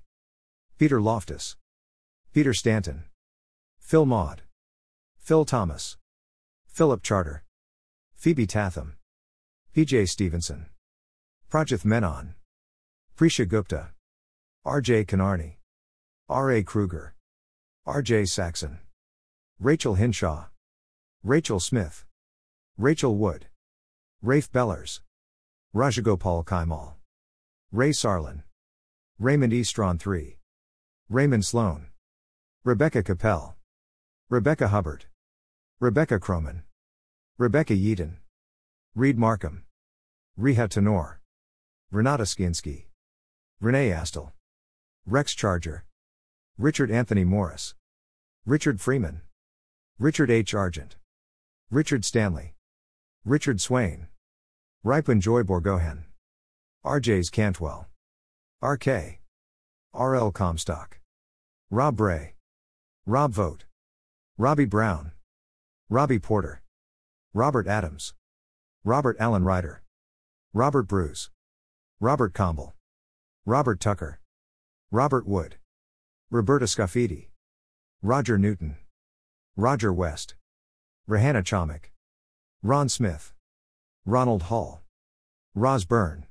Peter 0.79 0.99
Loftus. 0.99 1.55
Peter 2.33 2.55
Stanton. 2.55 3.05
Phil 3.79 4.07
Maud. 4.07 4.41
Phil 5.19 5.45
Thomas. 5.45 5.99
Philip 6.67 7.03
Charter. 7.03 7.45
Phoebe 8.15 8.47
Tatham. 8.47 8.97
PJ 9.77 10.09
Stevenson. 10.09 10.71
Prajath 11.51 11.85
Menon. 11.85 12.37
Prisha 13.17 13.49
Gupta. 13.49 13.93
R.J. 14.67 15.07
Kanarni. 15.07 15.55
R.A. 16.29 16.63
Kruger. 16.63 17.15
R.J. 17.87 18.27
Saxon. 18.27 18.79
Rachel 19.59 19.95
Hinshaw. 19.95 20.49
Rachel 21.25 21.59
Smith. 21.59 22.05
Rachel 22.77 23.17
Wood. 23.17 23.47
Rafe 24.21 24.53
Bellers. 24.53 25.01
Rajagopal 25.75 26.45
Kaimal. 26.45 26.93
Ray 27.73 27.89
Sarlin. 27.89 28.43
Raymond 29.19 29.55
E. 29.55 29.63
Strawn 29.63 29.99
III. 30.07 30.37
Raymond 31.09 31.47
Sloan. 31.47 31.87
Rebecca 32.65 33.03
Capel. 33.03 33.55
Rebecca 34.29 34.69
Hubbard. 34.69 35.07
Rebecca 35.81 36.21
Croman. 36.21 36.65
Rebecca 37.39 37.73
Yeaton. 37.73 38.17
Reed 38.95 39.17
Markham. 39.17 39.65
Riha 40.39 40.69
Tenor. 40.69 41.23
Renata 41.91 42.25
Skinsky. 42.25 42.86
Renee 43.59 43.89
Astle. 43.89 44.33
Rex 45.07 45.33
Charger. 45.33 45.87
Richard 46.59 46.91
Anthony 46.91 47.25
Morris. 47.25 47.75
Richard 48.45 48.83
Freeman. 48.83 49.23
Richard 49.99 50.31
H. 50.31 50.53
Argent. 50.53 50.97
Richard 51.71 52.05
Stanley. 52.05 52.55
Richard 53.25 53.63
Swain. 53.63 54.09
Ripon 54.85 55.23
Joy 55.23 55.43
Borgohan. 55.43 56.05
RJ's 56.85 57.31
Cantwell. 57.31 57.87
RK. 58.61 59.21
RL 59.95 60.31
Comstock. 60.33 60.99
Rob 61.71 61.97
Bray. 61.97 62.35
Rob 63.07 63.33
Vote. 63.33 63.65
Robbie 64.37 64.67
Brown. 64.67 65.13
Robbie 65.89 66.19
Porter. 66.19 66.61
Robert 67.33 67.67
Adams. 67.67 68.13
Robert 68.85 69.17
Allen 69.19 69.45
Ryder. 69.45 69.83
Robert 70.53 70.83
Bruce. 70.83 71.31
Robert 72.01 72.35
Comble. 72.35 72.76
Robert 73.49 73.79
Tucker. 73.79 74.19
Robert 74.91 75.25
Wood. 75.25 75.55
Roberta 76.31 76.65
Scaffidi. 76.65 77.29
Roger 78.03 78.39
Newton. 78.39 78.77
Roger 79.57 79.93
West. 79.93 80.35
Rahanna 81.09 81.45
Chomik. 81.45 81.93
Ron 82.65 82.89
Smith. 82.89 83.35
Ronald 84.05 84.43
Hall. 84.51 84.83
Roz 85.55 85.85
Byrne. 85.85 86.27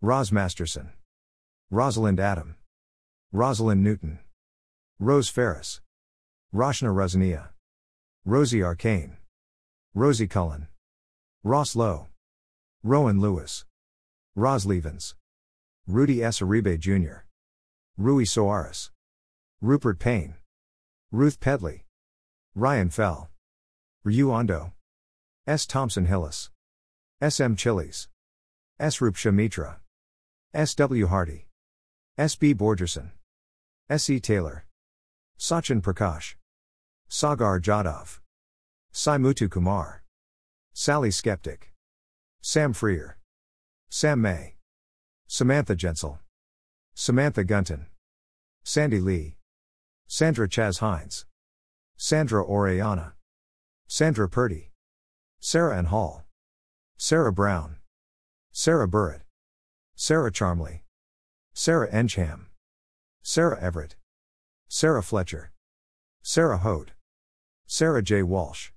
Roz 0.00 0.30
Masterson. 0.30 0.92
Rosalind 1.72 2.20
Adam. 2.20 2.54
Rosalind 3.32 3.82
Newton. 3.82 4.20
Rose 5.00 5.28
Ferris. 5.28 5.80
Roshna 6.54 6.94
Rosania. 6.94 7.48
Rosie 8.24 8.62
Arcane. 8.62 9.16
Rosie 9.96 10.28
Cullen. 10.28 10.68
Ross 11.42 11.74
Lowe. 11.74 12.06
Rowan 12.84 13.20
Lewis. 13.20 13.64
Roz 14.36 14.64
Levens. 14.64 15.16
Rudy 15.88 16.20
S. 16.20 16.40
Aribe 16.40 16.80
Jr. 16.80 17.24
Rui 17.96 18.24
Soares. 18.24 18.90
Rupert 19.60 20.00
Payne. 20.00 20.34
Ruth 21.12 21.38
Pedley. 21.38 21.84
Ryan 22.56 22.90
Fell. 22.90 23.30
Ryu 24.02 24.32
Ondo. 24.32 24.72
S. 25.46 25.64
Thompson 25.64 26.06
Hillis. 26.06 26.50
S. 27.20 27.38
M. 27.38 27.54
Chiles. 27.54 28.08
S. 28.80 28.98
Rupsha 28.98 29.32
Mitra. 29.32 29.78
S. 30.52 30.74
W. 30.74 31.06
Hardy. 31.06 31.46
S. 32.18 32.34
B. 32.34 32.52
Borgerson. 32.52 33.12
S. 33.88 34.10
E. 34.10 34.18
Taylor. 34.18 34.66
Sachin 35.38 35.80
Prakash. 35.80 36.34
Sagar 37.08 37.60
Jadhav. 37.60 38.18
Sai 38.90 39.18
Mutu 39.18 39.48
Kumar. 39.48 40.02
Sally 40.72 41.12
Skeptic. 41.12 41.72
Sam 42.40 42.72
Freer. 42.72 43.18
Sam 43.88 44.20
May. 44.20 44.55
Samantha 45.28 45.74
Jensel. 45.74 46.20
Samantha 46.94 47.42
Gunton. 47.44 47.86
Sandy 48.64 49.00
Lee. 49.00 49.36
Sandra 50.06 50.48
Chaz 50.48 50.78
Hines. 50.78 51.26
Sandra 51.96 52.44
Orellana. 52.44 53.12
Sandra 53.88 54.28
Purdy. 54.28 54.70
Sarah 55.40 55.76
Ann 55.76 55.86
Hall. 55.86 56.24
Sarah 56.96 57.32
Brown. 57.32 57.76
Sarah 58.52 58.88
Burritt. 58.88 59.22
Sarah 59.96 60.32
Charmley. 60.32 60.84
Sarah 61.52 61.90
Encham. 61.90 62.46
Sarah 63.22 63.60
Everett. 63.60 63.96
Sarah 64.68 65.02
Fletcher. 65.02 65.52
Sarah 66.22 66.58
Hote. 66.58 66.92
Sarah 67.66 68.02
J. 68.02 68.22
Walsh. 68.22 68.70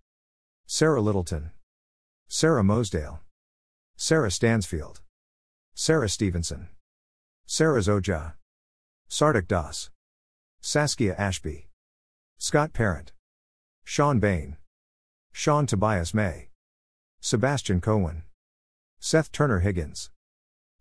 Sarah 0.65 1.01
Littleton. 1.01 1.51
Sarah 2.27 2.63
Mosdale. 2.63 3.19
Sarah 3.95 4.31
Stansfield. 4.31 5.01
Sarah 5.81 6.09
Stevenson. 6.09 6.67
Sarah 7.45 7.79
Zoja. 7.79 8.33
Sardik 9.09 9.47
Das. 9.47 9.89
Saskia 10.59 11.15
Ashby. 11.17 11.69
Scott 12.37 12.73
Parent. 12.73 13.13
Sean 13.85 14.19
Bain. 14.19 14.57
Sean 15.31 15.65
Tobias 15.65 16.13
May. 16.13 16.49
Sebastian 17.21 17.79
Cohen. 17.79 18.23
Seth 18.99 19.31
Turner 19.31 19.59
Higgins. 19.59 20.11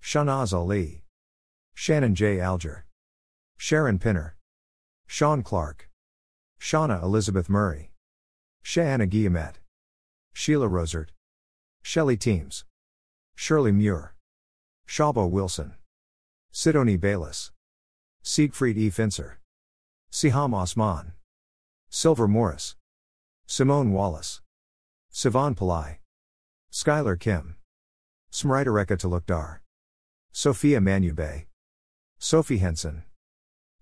Shanaz 0.02 0.52
Ali. 0.52 1.04
Shannon 1.76 2.16
J. 2.16 2.40
Alger. 2.40 2.84
Sharon 3.56 4.00
Pinner. 4.00 4.36
Sean 5.06 5.44
Clark. 5.44 5.88
Shauna 6.60 7.00
Elizabeth 7.00 7.48
Murray. 7.48 7.92
Shaana 8.64 9.08
Guillemet. 9.08 9.58
Sheila 10.34 10.68
Rosert. 10.68 11.10
Shelley 11.84 12.16
Teams. 12.16 12.64
Shirley 13.36 13.70
Muir. 13.70 14.16
Shabo 14.88 15.30
Wilson. 15.30 15.74
Sidoni 16.50 16.98
Bayless. 16.98 17.52
Siegfried 18.22 18.78
E. 18.78 18.90
Finzer. 18.90 19.36
Siham 20.10 20.54
Osman. 20.54 21.12
Silver 21.90 22.26
Morris. 22.26 22.74
Simone 23.46 23.92
Wallace. 23.92 24.40
Sivan 25.12 25.54
Pillai. 25.54 25.98
Skylar 26.72 27.20
Kim. 27.20 27.56
Smritareka 28.32 28.96
Talukdar. 28.96 29.58
Sophia 30.32 30.80
Manubay. 30.80 31.44
Sophie 32.18 32.58
Henson. 32.58 33.02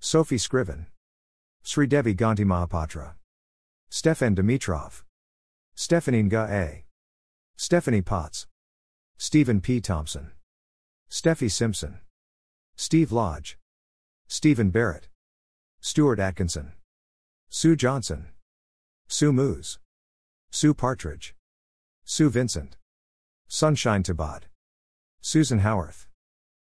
Sophie 0.01 0.39
Scriven. 0.39 0.87
Sridevi 1.65 2.17
Ganti 2.17 2.45
Mahapatra. 2.45 3.15
Stefan 3.89 4.35
Dimitrov. 4.35 5.03
Stephanie 5.77 6.25
Nga 6.25 6.49
A. 6.51 6.85
Stephanie 7.57 8.03
Potts. 8.03 8.49
Stephen 9.19 9.61
P. 9.61 9.81
Thompson. 9.81 10.33
Steffi 11.11 11.51
Simpson. 11.51 12.01
Steve 12.75 13.13
Lodge. 13.13 13.59
Stephen 14.29 14.71
Barrett. 14.71 15.09
Stuart 15.81 16.19
Atkinson. 16.19 16.73
Sue 17.49 17.77
Johnson. 17.77 18.29
Sue 19.09 19.33
Moose. 19.33 19.79
Sue 20.51 20.75
Partridge. 20.75 21.35
Sue 22.05 22.29
Vincent. 22.29 22.77
Sunshine 23.49 24.03
Tabad. 24.03 24.43
Susan 25.21 25.61
Howarth. 25.61 26.09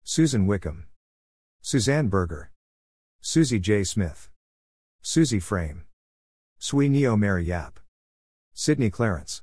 Susan 0.05 0.47
Wickham. 0.47 0.87
Suzanne 1.61 2.09
Berger. 2.09 2.51
Susie 3.21 3.59
J. 3.59 3.85
Smith. 3.85 4.31
Susie 5.03 5.41
Frame. 5.41 5.85
Sui 6.59 6.89
Neo 6.89 7.17
Mary 7.17 7.45
Yap. 7.45 7.81
Sydney 8.55 8.91
Clarence. 8.91 9.43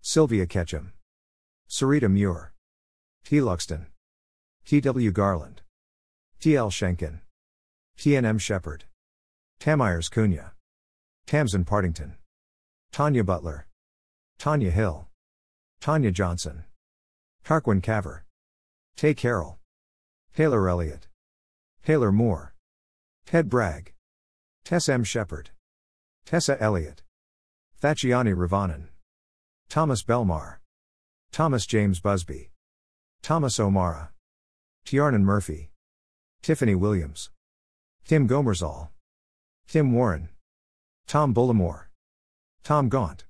Sylvia 0.00 0.46
Ketchum. 0.46 0.92
Sarita 1.68 2.10
Muir. 2.10 2.52
T. 3.24 3.40
Luxton. 3.40 3.86
T. 4.68 4.82
W. 4.82 5.10
Garland. 5.10 5.62
T. 6.40 6.54
L. 6.54 6.68
Schenken. 6.68 7.20
T. 7.96 8.14
N. 8.14 8.26
M. 8.26 8.36
Shepard. 8.36 8.84
Tamires 9.58 10.10
Cunha. 10.10 10.50
Tamsin 11.26 11.64
Partington. 11.64 12.16
Tanya 12.92 13.24
Butler. 13.24 13.66
Tanya 14.38 14.70
Hill. 14.70 15.08
Tanya 15.80 16.10
Johnson. 16.10 16.64
Tarquin 17.46 17.80
Caver. 17.80 18.24
Tay 18.94 19.14
Carroll. 19.14 19.58
Taylor 20.36 20.68
Elliott. 20.68 21.08
Taylor 21.82 22.12
Moore. 22.12 22.54
Ted 23.24 23.48
Bragg. 23.48 23.94
Tess 24.64 24.86
M. 24.90 25.02
Shepard. 25.02 25.48
Tessa 26.26 26.62
Elliott. 26.62 27.02
Thachiani 27.80 28.34
Ravanan. 28.34 28.88
Thomas 29.70 30.02
Belmar. 30.02 30.58
Thomas 31.32 31.64
James 31.64 32.00
Busby. 32.00 32.50
Thomas 33.22 33.58
O'Mara. 33.58 34.10
Tiarnan 34.88 35.20
Murphy. 35.20 35.70
Tiffany 36.40 36.74
Williams. 36.74 37.28
Tim 38.06 38.26
Gomersall. 38.26 38.88
Tim 39.66 39.92
Warren. 39.92 40.30
Tom 41.06 41.34
Bullimore. 41.34 41.88
Tom 42.64 42.88
Gaunt. 42.88 43.26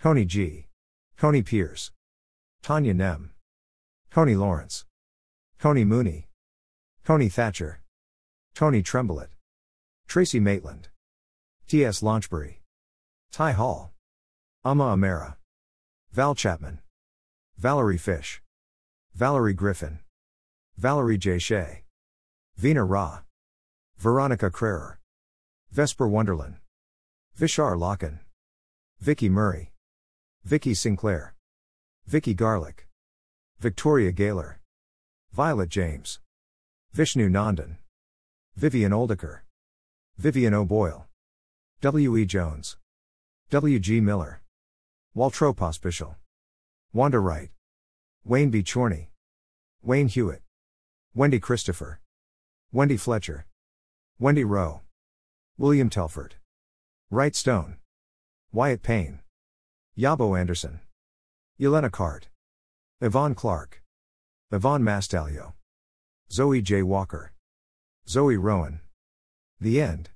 Tony 0.00 0.24
G. 0.24 0.68
Tony 1.16 1.42
Pierce. 1.42 1.90
Tanya 2.62 2.94
Nem. 2.94 3.32
Tony 4.12 4.36
Lawrence. 4.36 4.84
Tony 5.58 5.84
Mooney. 5.84 6.28
Tony 7.04 7.28
Thatcher. 7.28 7.80
Tony 8.54 8.80
Tremblett. 8.80 9.30
Tracy 10.06 10.38
Maitland. 10.38 10.90
T.S. 11.66 12.00
Launchbury. 12.00 12.60
Ty 13.32 13.50
Hall. 13.50 13.90
Amma 14.64 14.84
Amara. 14.92 15.36
Val 16.12 16.36
Chapman. 16.36 16.78
Valerie 17.58 17.98
Fish. 17.98 18.40
Valerie 19.16 19.52
Griffin. 19.52 19.98
Valerie 20.78 21.16
J. 21.16 21.38
Shea. 21.38 21.84
Vina 22.58 22.84
Ra. 22.84 23.20
Veronica 23.96 24.50
Crerer. 24.50 24.98
Vesper 25.70 26.06
Wonderland. 26.06 26.56
Vishar 27.38 27.78
Locken. 27.78 28.18
Vicky 29.00 29.30
Murray. 29.30 29.72
Vicky 30.44 30.74
Sinclair. 30.74 31.34
Vicky 32.06 32.34
Garlick. 32.34 32.86
Victoria 33.58 34.12
Gaylor. 34.12 34.60
Violet 35.32 35.70
James. 35.70 36.20
Vishnu 36.92 37.30
Nandan. 37.30 37.78
Vivian 38.54 38.92
Oldaker. 38.92 39.40
Vivian 40.18 40.52
O'Boyle. 40.52 41.06
W. 41.80 42.16
E. 42.18 42.26
Jones. 42.26 42.76
W. 43.48 43.78
G. 43.78 44.00
Miller. 44.00 44.42
Waltro 45.16 45.56
Pospischal. 45.56 46.16
Wanda 46.92 47.18
Wright. 47.18 47.48
Wayne 48.24 48.50
B. 48.50 48.62
Chorney. 48.62 49.08
Wayne 49.82 50.08
Hewitt. 50.08 50.45
Wendy 51.16 51.40
Christopher. 51.40 51.98
Wendy 52.72 52.98
Fletcher. 52.98 53.46
Wendy 54.18 54.44
Rowe. 54.44 54.82
William 55.56 55.88
Telford. 55.88 56.34
Wright 57.10 57.34
Stone. 57.34 57.78
Wyatt 58.52 58.82
Payne. 58.82 59.20
Yabo 59.98 60.38
Anderson. 60.38 60.80
Yelena 61.58 61.90
Cart. 61.90 62.28
Yvonne 63.00 63.34
Clark. 63.34 63.82
Yvonne 64.52 64.82
Mastalio. 64.82 65.54
Zoe 66.30 66.60
J. 66.60 66.82
Walker. 66.82 67.32
Zoe 68.06 68.36
Rowan. 68.36 68.80
The 69.58 69.80
End. 69.80 70.10